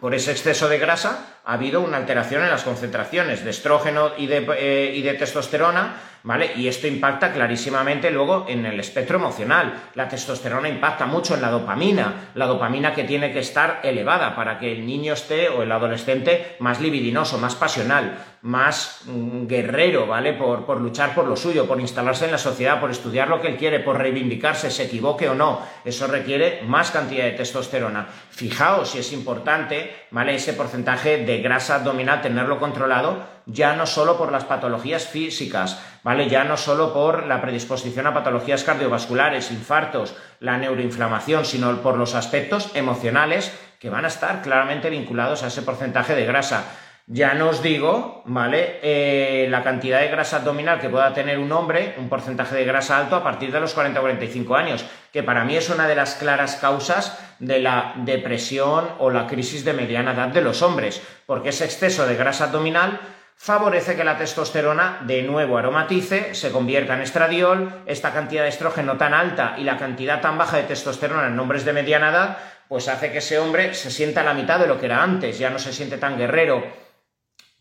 por 0.00 0.14
ese 0.14 0.32
exceso 0.32 0.68
de 0.68 0.78
grasa, 0.78 1.40
ha 1.44 1.52
habido 1.52 1.80
una 1.80 1.96
alteración 1.96 2.42
en 2.42 2.50
las 2.50 2.64
concentraciones 2.64 3.44
de 3.44 3.50
estrógeno 3.50 4.10
y 4.16 4.26
de, 4.26 4.46
eh, 4.58 4.92
y 4.94 5.02
de 5.02 5.14
testosterona 5.14 5.96
¿vale? 6.22 6.52
Y 6.56 6.68
esto 6.68 6.86
impacta 6.86 7.32
clarísimamente 7.32 8.10
luego 8.10 8.46
en 8.48 8.66
el 8.66 8.78
espectro 8.78 9.16
emocional. 9.16 9.74
La 9.94 10.08
testosterona 10.08 10.68
impacta 10.68 11.06
mucho 11.06 11.34
en 11.34 11.42
la 11.42 11.50
dopamina, 11.50 12.30
la 12.34 12.46
dopamina 12.46 12.94
que 12.94 13.04
tiene 13.04 13.32
que 13.32 13.40
estar 13.40 13.80
elevada 13.82 14.34
para 14.34 14.58
que 14.58 14.72
el 14.72 14.86
niño 14.86 15.14
esté 15.14 15.48
o 15.48 15.62
el 15.62 15.72
adolescente 15.72 16.56
más 16.60 16.80
libidinoso, 16.80 17.38
más 17.38 17.54
pasional, 17.54 18.18
más 18.42 19.02
mm, 19.04 19.46
guerrero, 19.46 20.06
¿vale? 20.06 20.32
Por, 20.32 20.64
por 20.64 20.80
luchar 20.80 21.14
por 21.14 21.26
lo 21.26 21.36
suyo, 21.36 21.66
por 21.66 21.80
instalarse 21.80 22.24
en 22.24 22.32
la 22.32 22.38
sociedad, 22.38 22.80
por 22.80 22.90
estudiar 22.90 23.28
lo 23.28 23.40
que 23.40 23.48
él 23.48 23.56
quiere, 23.56 23.80
por 23.80 23.98
reivindicarse, 23.98 24.70
se 24.70 24.84
equivoque 24.84 25.28
o 25.28 25.34
no. 25.34 25.60
Eso 25.84 26.06
requiere 26.06 26.62
más 26.66 26.90
cantidad 26.90 27.24
de 27.24 27.32
testosterona. 27.32 28.08
Fijaos 28.30 28.90
si 28.90 28.98
es 28.98 29.12
importante, 29.12 30.06
¿vale? 30.10 30.34
Ese 30.34 30.54
porcentaje 30.54 31.24
de 31.24 31.42
grasa 31.42 31.76
abdominal, 31.76 32.22
tenerlo 32.22 32.58
controlado, 32.58 33.22
ya 33.44 33.74
no 33.74 33.86
solo 33.86 34.16
por 34.16 34.32
las 34.32 34.44
patologías 34.44 35.06
físicas, 35.06 35.82
¿vale? 36.02 36.28
Ya 36.28 36.44
no 36.44 36.56
solo 36.56 36.94
por 36.94 37.26
la 37.26 37.42
predisposición 37.42 38.06
a 38.06 38.14
patologías 38.14 38.64
cardiovasculares, 38.64 39.50
infartos, 39.50 40.14
la 40.38 40.56
neuroinflamación, 40.56 41.44
sino 41.44 41.82
por 41.82 41.98
los 41.98 42.14
aspectos 42.14 42.70
emocionales 42.74 43.52
que 43.78 43.90
van 43.90 44.04
a 44.04 44.08
estar 44.08 44.42
claramente 44.42 44.90
vinculados 44.90 45.42
a 45.42 45.48
ese 45.48 45.62
porcentaje 45.62 46.14
de 46.14 46.26
grasa. 46.26 46.64
Ya 47.12 47.34
no 47.34 47.48
os 47.48 47.60
digo, 47.60 48.22
¿vale? 48.26 48.78
Eh, 48.82 49.48
la 49.50 49.64
cantidad 49.64 49.98
de 49.98 50.06
grasa 50.06 50.36
abdominal 50.36 50.78
que 50.78 50.88
pueda 50.88 51.12
tener 51.12 51.40
un 51.40 51.50
hombre, 51.50 51.96
un 51.98 52.08
porcentaje 52.08 52.54
de 52.54 52.64
grasa 52.64 52.98
alto 52.98 53.16
a 53.16 53.24
partir 53.24 53.50
de 53.50 53.58
los 53.58 53.76
40-45 53.76 54.56
años, 54.56 54.84
que 55.12 55.24
para 55.24 55.44
mí 55.44 55.56
es 55.56 55.70
una 55.70 55.88
de 55.88 55.96
las 55.96 56.14
claras 56.14 56.54
causas 56.54 57.18
de 57.40 57.58
la 57.58 57.94
depresión 57.96 58.90
o 59.00 59.10
la 59.10 59.26
crisis 59.26 59.64
de 59.64 59.72
mediana 59.72 60.12
edad 60.12 60.28
de 60.28 60.40
los 60.40 60.62
hombres, 60.62 61.02
porque 61.26 61.48
ese 61.48 61.64
exceso 61.64 62.06
de 62.06 62.14
grasa 62.14 62.44
abdominal 62.44 63.00
favorece 63.34 63.96
que 63.96 64.04
la 64.04 64.16
testosterona 64.16 65.00
de 65.04 65.22
nuevo 65.22 65.58
aromatice, 65.58 66.36
se 66.36 66.52
convierta 66.52 66.94
en 66.94 67.00
estradiol, 67.00 67.82
esta 67.86 68.12
cantidad 68.12 68.44
de 68.44 68.50
estrógeno 68.50 68.98
tan 68.98 69.14
alta 69.14 69.56
y 69.58 69.64
la 69.64 69.78
cantidad 69.78 70.20
tan 70.20 70.38
baja 70.38 70.58
de 70.58 70.62
testosterona 70.62 71.26
en 71.26 71.40
hombres 71.40 71.64
de 71.64 71.72
mediana 71.72 72.10
edad, 72.10 72.38
pues 72.68 72.86
hace 72.86 73.10
que 73.10 73.18
ese 73.18 73.40
hombre 73.40 73.74
se 73.74 73.90
sienta 73.90 74.20
a 74.20 74.24
la 74.24 74.34
mitad 74.34 74.60
de 74.60 74.68
lo 74.68 74.78
que 74.78 74.86
era 74.86 75.02
antes, 75.02 75.40
ya 75.40 75.50
no 75.50 75.58
se 75.58 75.72
siente 75.72 75.98
tan 75.98 76.16
guerrero, 76.16 76.62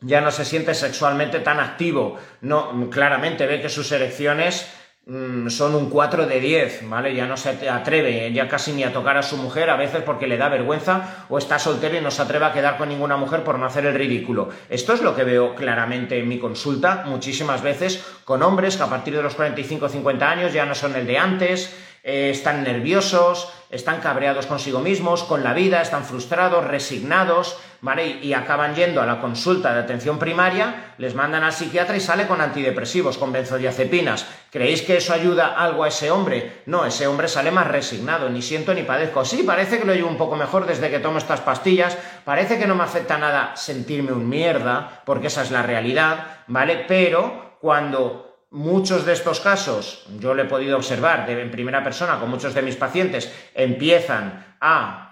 ya 0.01 0.21
no 0.21 0.31
se 0.31 0.45
siente 0.45 0.73
sexualmente 0.73 1.39
tan 1.39 1.59
activo, 1.59 2.17
no, 2.41 2.89
claramente 2.89 3.45
ve 3.45 3.61
que 3.61 3.69
sus 3.69 3.91
erecciones 3.91 4.71
mm, 5.05 5.49
son 5.49 5.75
un 5.75 5.89
4 5.89 6.25
de 6.25 6.39
10, 6.39 6.89
¿vale? 6.89 7.13
Ya 7.13 7.25
no 7.25 7.35
se 7.35 7.69
atreve 7.69 8.31
ya 8.31 8.47
casi 8.47 8.71
ni 8.71 8.83
a 8.83 8.93
tocar 8.93 9.17
a 9.17 9.23
su 9.23 9.35
mujer, 9.35 9.69
a 9.69 9.75
veces 9.75 10.03
porque 10.03 10.27
le 10.27 10.37
da 10.37 10.47
vergüenza 10.47 11.25
o 11.27 11.37
está 11.37 11.59
soltero 11.59 11.97
y 11.97 12.01
no 12.01 12.11
se 12.11 12.21
atreve 12.21 12.45
a 12.45 12.53
quedar 12.53 12.77
con 12.77 12.89
ninguna 12.89 13.17
mujer 13.17 13.43
por 13.43 13.59
no 13.59 13.65
hacer 13.65 13.85
el 13.85 13.95
ridículo. 13.95 14.49
Esto 14.69 14.93
es 14.93 15.01
lo 15.01 15.15
que 15.15 15.25
veo 15.25 15.53
claramente 15.55 16.17
en 16.17 16.29
mi 16.29 16.39
consulta 16.39 17.03
muchísimas 17.05 17.61
veces 17.61 18.03
con 18.23 18.41
hombres 18.41 18.77
que 18.77 18.83
a 18.83 18.89
partir 18.89 19.15
de 19.15 19.23
los 19.23 19.35
45 19.35 19.85
o 19.85 19.89
50 19.89 20.29
años 20.29 20.53
ya 20.53 20.65
no 20.65 20.75
son 20.75 20.95
el 20.95 21.05
de 21.05 21.17
antes, 21.17 21.75
eh, 22.03 22.29
están 22.31 22.63
nerviosos, 22.63 23.51
están 23.69 24.01
cabreados 24.01 24.47
consigo 24.47 24.79
mismos, 24.79 25.23
con 25.23 25.43
la 25.43 25.53
vida, 25.53 25.81
están 25.81 26.03
frustrados, 26.03 26.65
resignados, 26.65 27.57
¿vale? 27.81 28.19
Y, 28.21 28.33
acaban 28.33 28.73
yendo 28.73 29.01
a 29.01 29.05
la 29.05 29.21
consulta 29.21 29.73
de 29.73 29.81
atención 29.81 30.17
primaria, 30.17 30.93
les 30.97 31.13
mandan 31.13 31.43
al 31.43 31.53
psiquiatra 31.53 31.95
y 31.95 31.99
sale 31.99 32.25
con 32.25 32.41
antidepresivos, 32.41 33.17
con 33.17 33.31
benzodiazepinas. 33.31 34.25
¿Creéis 34.49 34.81
que 34.81 34.97
eso 34.97 35.13
ayuda 35.13 35.55
algo 35.55 35.83
a 35.83 35.89
ese 35.89 36.09
hombre? 36.09 36.63
No, 36.65 36.85
ese 36.85 37.05
hombre 37.05 37.27
sale 37.27 37.51
más 37.51 37.67
resignado, 37.67 38.29
ni 38.29 38.41
siento 38.41 38.73
ni 38.73 38.83
padezco. 38.83 39.23
Sí, 39.23 39.43
parece 39.43 39.79
que 39.79 39.85
lo 39.85 39.93
llevo 39.93 40.09
un 40.09 40.17
poco 40.17 40.35
mejor 40.35 40.65
desde 40.65 40.89
que 40.89 40.99
tomo 40.99 41.19
estas 41.19 41.41
pastillas, 41.41 41.97
parece 42.25 42.57
que 42.57 42.67
no 42.67 42.75
me 42.75 42.83
afecta 42.83 43.17
nada 43.17 43.55
sentirme 43.55 44.11
un 44.11 44.27
mierda, 44.27 45.03
porque 45.05 45.27
esa 45.27 45.43
es 45.43 45.51
la 45.51 45.61
realidad, 45.61 46.43
¿vale? 46.47 46.85
Pero 46.87 47.57
cuando 47.61 48.28
muchos 48.51 49.05
de 49.05 49.13
estos 49.13 49.39
casos, 49.39 50.05
yo 50.19 50.33
lo 50.33 50.41
he 50.41 50.45
podido 50.45 50.77
observar 50.77 51.29
en 51.29 51.51
primera 51.51 51.83
persona 51.83 52.19
con 52.19 52.29
muchos 52.29 52.53
de 52.53 52.61
mis 52.61 52.75
pacientes, 52.75 53.31
empiezan 53.53 54.48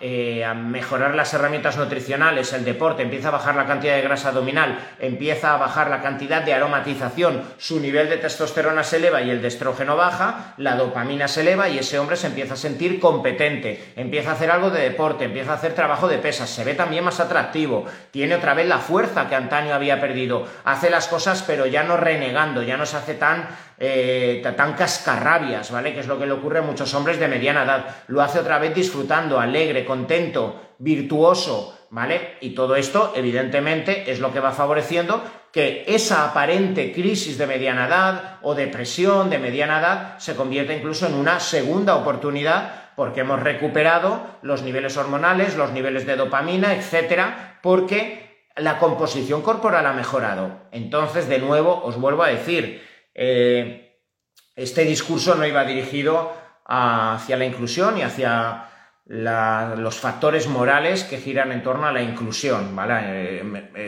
eh, 0.01 0.43
a, 0.43 0.53
mejorar 0.53 1.15
las 1.15 1.33
herramientas 1.33 1.77
nutricionales, 1.77 2.51
el 2.51 2.65
deporte, 2.65 3.01
empieza 3.01 3.29
a 3.29 3.31
bajar 3.31 3.55
la 3.55 3.65
cantidad 3.65 3.95
de 3.95 4.01
grasa 4.01 4.29
abdominal, 4.29 4.77
empieza 4.99 5.53
a 5.53 5.57
bajar 5.57 5.89
la 5.89 6.01
cantidad 6.01 6.41
de 6.41 6.53
aromatización, 6.53 7.43
su 7.57 7.79
nivel 7.79 8.09
de 8.09 8.17
testosterona 8.17 8.83
se 8.83 8.97
eleva 8.97 9.21
y 9.21 9.29
el 9.29 9.41
de 9.41 9.47
estrógeno 9.47 9.95
baja, 9.95 10.53
la 10.57 10.75
dopamina 10.75 11.29
se 11.29 11.41
eleva 11.41 11.69
y 11.69 11.79
ese 11.79 11.97
hombre 11.97 12.17
se 12.17 12.27
empieza 12.27 12.55
a 12.55 12.57
sentir 12.57 12.99
competente, 12.99 13.93
empieza 13.95 14.31
a 14.31 14.33
hacer 14.33 14.51
algo 14.51 14.69
de 14.69 14.81
deporte, 14.81 15.23
empieza 15.23 15.51
a 15.51 15.55
hacer 15.55 15.73
trabajo 15.73 16.09
de 16.09 16.17
pesas, 16.17 16.49
se 16.49 16.65
ve 16.65 16.73
también 16.73 17.05
más 17.05 17.21
atractivo, 17.21 17.85
tiene 18.11 18.35
otra 18.35 18.53
vez 18.53 18.67
la 18.67 18.79
fuerza 18.79 19.29
que 19.29 19.35
antaño 19.35 19.73
había 19.73 20.01
perdido, 20.01 20.45
hace 20.65 20.89
las 20.89 21.07
cosas 21.07 21.41
pero 21.47 21.65
ya 21.65 21.83
no 21.83 21.95
renegando, 21.95 22.63
ya 22.63 22.75
no 22.75 22.85
se 22.85 22.97
hace 22.97 23.13
tan 23.13 23.47
eh, 23.79 24.41
tan 24.55 24.73
cascarrabias, 24.73 25.71
¿vale? 25.71 25.93
Que 25.93 25.99
es 25.99 26.07
lo 26.07 26.17
que 26.17 26.25
le 26.25 26.33
ocurre 26.33 26.59
a 26.59 26.63
muchos 26.63 26.93
hombres 26.93 27.19
de 27.19 27.27
mediana 27.27 27.63
edad. 27.63 27.85
Lo 28.07 28.21
hace 28.21 28.39
otra 28.39 28.59
vez 28.59 28.73
disfrutando, 28.73 29.39
alegre, 29.39 29.85
contento, 29.85 30.73
virtuoso, 30.79 31.77
¿vale? 31.89 32.37
Y 32.41 32.51
todo 32.51 32.75
esto, 32.75 33.13
evidentemente, 33.15 34.11
es 34.11 34.19
lo 34.19 34.33
que 34.33 34.39
va 34.39 34.51
favoreciendo 34.51 35.23
que 35.51 35.85
esa 35.87 36.25
aparente 36.25 36.91
crisis 36.91 37.37
de 37.37 37.47
mediana 37.47 37.87
edad 37.87 38.37
o 38.41 38.53
depresión 38.53 39.29
de 39.29 39.39
mediana 39.39 39.79
edad 39.79 40.19
se 40.19 40.35
convierta 40.35 40.73
incluso 40.73 41.07
en 41.07 41.13
una 41.13 41.39
segunda 41.39 41.95
oportunidad 41.95 42.87
porque 42.95 43.21
hemos 43.21 43.41
recuperado 43.41 44.25
los 44.41 44.63
niveles 44.63 44.97
hormonales, 44.97 45.55
los 45.55 45.71
niveles 45.71 46.05
de 46.05 46.15
dopamina, 46.15 46.73
etcétera, 46.73 47.59
porque 47.61 48.49
la 48.55 48.79
composición 48.79 49.43
corporal 49.43 49.85
ha 49.85 49.93
mejorado. 49.93 50.61
Entonces, 50.71 51.29
de 51.29 51.37
nuevo, 51.39 51.81
os 51.83 51.99
vuelvo 51.99 52.23
a 52.23 52.29
decir, 52.29 52.83
eh, 53.17 53.99
este 54.55 54.85
discurso 54.85 55.35
no 55.35 55.45
iba 55.45 55.65
dirigido 55.65 56.31
hacia 56.65 57.35
la 57.35 57.45
inclusión 57.45 57.97
y 57.97 58.03
hacia 58.03 58.65
los 59.05 59.95
factores 59.95 60.47
morales 60.47 61.03
que 61.03 61.17
giran 61.17 61.51
en 61.51 61.63
torno 61.63 61.87
a 61.87 61.93
la 61.93 62.01
inclusión, 62.01 62.75
¿vale? 62.75 63.41
Eh, 63.75 63.87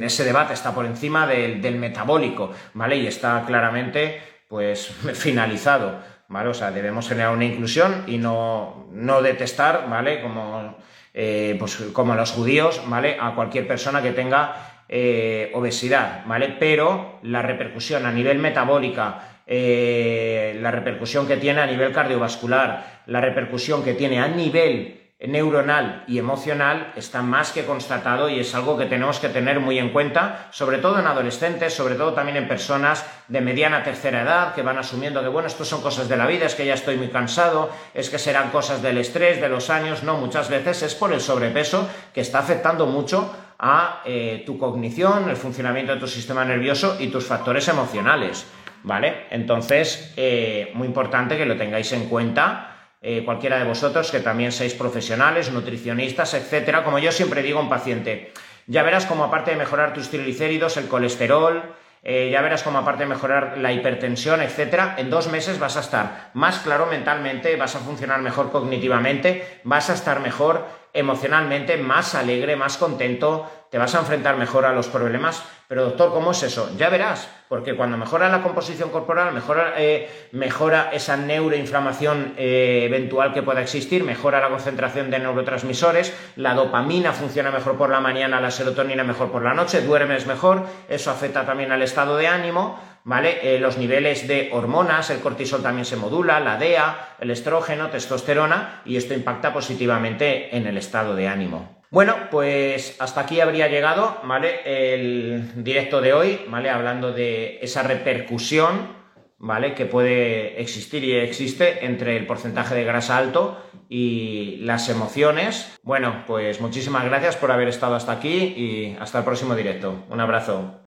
ese 0.00 0.24
debate 0.24 0.54
está 0.54 0.74
por 0.74 0.86
encima 0.86 1.26
del, 1.26 1.76
metabólico, 1.76 2.52
¿vale? 2.74 2.96
Y 2.96 3.06
está 3.06 3.44
claramente, 3.46 4.20
pues, 4.48 4.86
finalizado. 5.14 6.00
O 6.28 6.54
sea, 6.54 6.72
debemos 6.72 7.08
generar 7.08 7.32
una 7.32 7.44
inclusión 7.44 8.02
y 8.06 8.18
no, 8.18 8.88
no 8.90 9.22
detestar, 9.22 9.88
¿vale? 9.88 10.22
Como, 10.22 10.76
eh, 11.14 11.54
pues, 11.58 11.76
como 11.92 12.14
los 12.14 12.32
judíos, 12.32 12.82
¿vale? 12.86 13.16
A 13.20 13.34
cualquier 13.34 13.68
persona 13.68 14.02
que 14.02 14.12
tenga 14.12 14.75
eh, 14.88 15.50
obesidad, 15.54 16.24
¿vale? 16.26 16.56
Pero 16.58 17.18
la 17.22 17.42
repercusión 17.42 18.06
a 18.06 18.12
nivel 18.12 18.38
metabólica, 18.38 19.40
eh, 19.46 20.58
la 20.60 20.70
repercusión 20.70 21.26
que 21.26 21.36
tiene 21.36 21.60
a 21.60 21.66
nivel 21.66 21.92
cardiovascular, 21.92 23.02
la 23.06 23.20
repercusión 23.20 23.82
que 23.82 23.94
tiene 23.94 24.20
a 24.20 24.28
nivel 24.28 25.06
neuronal 25.18 26.04
y 26.06 26.18
emocional 26.18 26.92
está 26.94 27.22
más 27.22 27.50
que 27.50 27.64
constatado 27.64 28.28
y 28.28 28.38
es 28.38 28.54
algo 28.54 28.76
que 28.76 28.84
tenemos 28.84 29.18
que 29.18 29.30
tener 29.30 29.60
muy 29.60 29.78
en 29.78 29.90
cuenta, 29.90 30.48
sobre 30.50 30.76
todo 30.76 30.98
en 30.98 31.06
adolescentes, 31.06 31.72
sobre 31.72 31.94
todo 31.94 32.12
también 32.12 32.36
en 32.36 32.48
personas 32.48 33.06
de 33.26 33.40
mediana 33.40 33.82
tercera 33.82 34.22
edad 34.22 34.54
que 34.54 34.60
van 34.60 34.78
asumiendo 34.78 35.22
que 35.22 35.28
bueno, 35.28 35.48
esto 35.48 35.64
son 35.64 35.80
cosas 35.80 36.08
de 36.08 36.18
la 36.18 36.26
vida, 36.26 36.44
es 36.44 36.54
que 36.54 36.66
ya 36.66 36.74
estoy 36.74 36.96
muy 36.96 37.08
cansado, 37.08 37.70
es 37.94 38.10
que 38.10 38.18
serán 38.18 38.50
cosas 38.50 38.82
del 38.82 38.98
estrés, 38.98 39.40
de 39.40 39.48
los 39.48 39.70
años, 39.70 40.02
no, 40.02 40.18
muchas 40.18 40.50
veces 40.50 40.82
es 40.82 40.94
por 40.94 41.12
el 41.12 41.20
sobrepeso 41.20 41.88
que 42.12 42.20
está 42.20 42.40
afectando 42.40 42.86
mucho 42.86 43.34
a 43.58 44.02
eh, 44.04 44.42
tu 44.44 44.58
cognición, 44.58 45.28
el 45.28 45.36
funcionamiento 45.36 45.94
de 45.94 46.00
tu 46.00 46.06
sistema 46.06 46.44
nervioso 46.44 46.96
y 47.00 47.08
tus 47.08 47.24
factores 47.24 47.68
emocionales, 47.68 48.46
¿vale? 48.82 49.26
Entonces, 49.30 50.12
eh, 50.16 50.70
muy 50.74 50.86
importante 50.86 51.36
que 51.36 51.46
lo 51.46 51.56
tengáis 51.56 51.92
en 51.92 52.08
cuenta. 52.08 52.72
Eh, 53.00 53.22
cualquiera 53.24 53.58
de 53.58 53.64
vosotros 53.64 54.10
que 54.10 54.20
también 54.20 54.52
seáis 54.52 54.74
profesionales, 54.74 55.52
nutricionistas, 55.52 56.34
etcétera. 56.34 56.82
Como 56.82 56.98
yo 56.98 57.12
siempre 57.12 57.42
digo 57.42 57.58
a 57.58 57.62
un 57.62 57.68
paciente, 57.68 58.32
ya 58.66 58.82
verás 58.82 59.06
como 59.06 59.24
aparte 59.24 59.52
de 59.52 59.56
mejorar 59.56 59.94
tus 59.94 60.10
triglicéridos, 60.10 60.76
el 60.76 60.88
colesterol, 60.88 61.62
ya 62.02 62.40
verás 62.40 62.62
como 62.62 62.78
aparte 62.78 63.02
de 63.02 63.08
mejorar 63.08 63.58
la 63.58 63.72
hipertensión, 63.72 64.40
etcétera, 64.40 64.94
en 64.96 65.10
dos 65.10 65.28
meses 65.28 65.58
vas 65.58 65.76
a 65.76 65.80
estar 65.80 66.30
más 66.34 66.60
claro 66.60 66.86
mentalmente, 66.86 67.56
vas 67.56 67.74
a 67.74 67.80
funcionar 67.80 68.22
mejor 68.22 68.50
cognitivamente, 68.50 69.60
vas 69.64 69.90
a 69.90 69.94
estar 69.94 70.20
mejor 70.20 70.66
emocionalmente 70.96 71.76
más 71.76 72.14
alegre, 72.14 72.56
más 72.56 72.76
contento, 72.78 73.48
te 73.70 73.78
vas 73.78 73.94
a 73.94 74.00
enfrentar 74.00 74.36
mejor 74.36 74.64
a 74.64 74.72
los 74.72 74.88
problemas. 74.88 75.42
Pero 75.68 75.84
doctor, 75.84 76.12
¿cómo 76.12 76.30
es 76.30 76.42
eso? 76.44 76.70
Ya 76.78 76.88
verás, 76.88 77.28
porque 77.48 77.74
cuando 77.74 77.96
mejora 77.96 78.28
la 78.28 78.40
composición 78.40 78.90
corporal, 78.90 79.34
mejora, 79.34 79.74
eh, 79.76 80.28
mejora 80.30 80.90
esa 80.92 81.16
neuroinflamación 81.16 82.34
eh, 82.36 82.84
eventual 82.84 83.34
que 83.34 83.42
pueda 83.42 83.62
existir, 83.62 84.04
mejora 84.04 84.40
la 84.40 84.48
concentración 84.48 85.10
de 85.10 85.18
neurotransmisores, 85.18 86.16
la 86.36 86.54
dopamina 86.54 87.12
funciona 87.12 87.50
mejor 87.50 87.76
por 87.76 87.90
la 87.90 88.00
mañana, 88.00 88.40
la 88.40 88.52
serotonina 88.52 89.02
mejor 89.02 89.32
por 89.32 89.42
la 89.42 89.54
noche, 89.54 89.80
duermes 89.80 90.26
mejor, 90.26 90.66
eso 90.88 91.10
afecta 91.10 91.44
también 91.44 91.72
al 91.72 91.82
estado 91.82 92.16
de 92.16 92.28
ánimo, 92.28 92.78
¿vale? 93.06 93.38
Eh, 93.54 93.60
los 93.60 93.78
niveles 93.78 94.26
de 94.26 94.50
hormonas, 94.52 95.10
el 95.10 95.20
cortisol 95.20 95.62
también 95.62 95.84
se 95.84 95.94
modula, 95.94 96.40
la 96.40 96.58
DEA, 96.58 97.14
el 97.20 97.30
estrógeno, 97.30 97.88
testosterona, 97.88 98.82
y 98.84 98.96
esto 98.96 99.14
impacta 99.14 99.52
positivamente 99.52 100.54
en 100.56 100.66
el 100.66 100.76
estado 100.76 101.14
de 101.14 101.28
ánimo. 101.28 101.82
Bueno, 101.90 102.16
pues 102.32 102.96
hasta 102.98 103.20
aquí 103.20 103.40
habría 103.40 103.68
llegado, 103.68 104.18
¿vale? 104.24 104.60
El 104.64 105.62
directo 105.62 106.00
de 106.00 106.14
hoy, 106.14 106.40
¿vale? 106.48 106.68
Hablando 106.68 107.12
de 107.12 107.60
esa 107.62 107.84
repercusión, 107.84 108.96
¿vale? 109.38 109.74
Que 109.74 109.86
puede 109.86 110.60
existir 110.60 111.04
y 111.04 111.12
existe 111.12 111.86
entre 111.86 112.16
el 112.16 112.26
porcentaje 112.26 112.74
de 112.74 112.82
grasa 112.82 113.16
alto 113.16 113.62
y 113.88 114.56
las 114.62 114.88
emociones. 114.88 115.78
Bueno, 115.84 116.24
pues 116.26 116.60
muchísimas 116.60 117.04
gracias 117.04 117.36
por 117.36 117.52
haber 117.52 117.68
estado 117.68 117.94
hasta 117.94 118.10
aquí 118.10 118.34
y 118.34 118.96
hasta 118.98 119.18
el 119.18 119.24
próximo 119.24 119.54
directo. 119.54 120.04
Un 120.10 120.18
abrazo. 120.18 120.85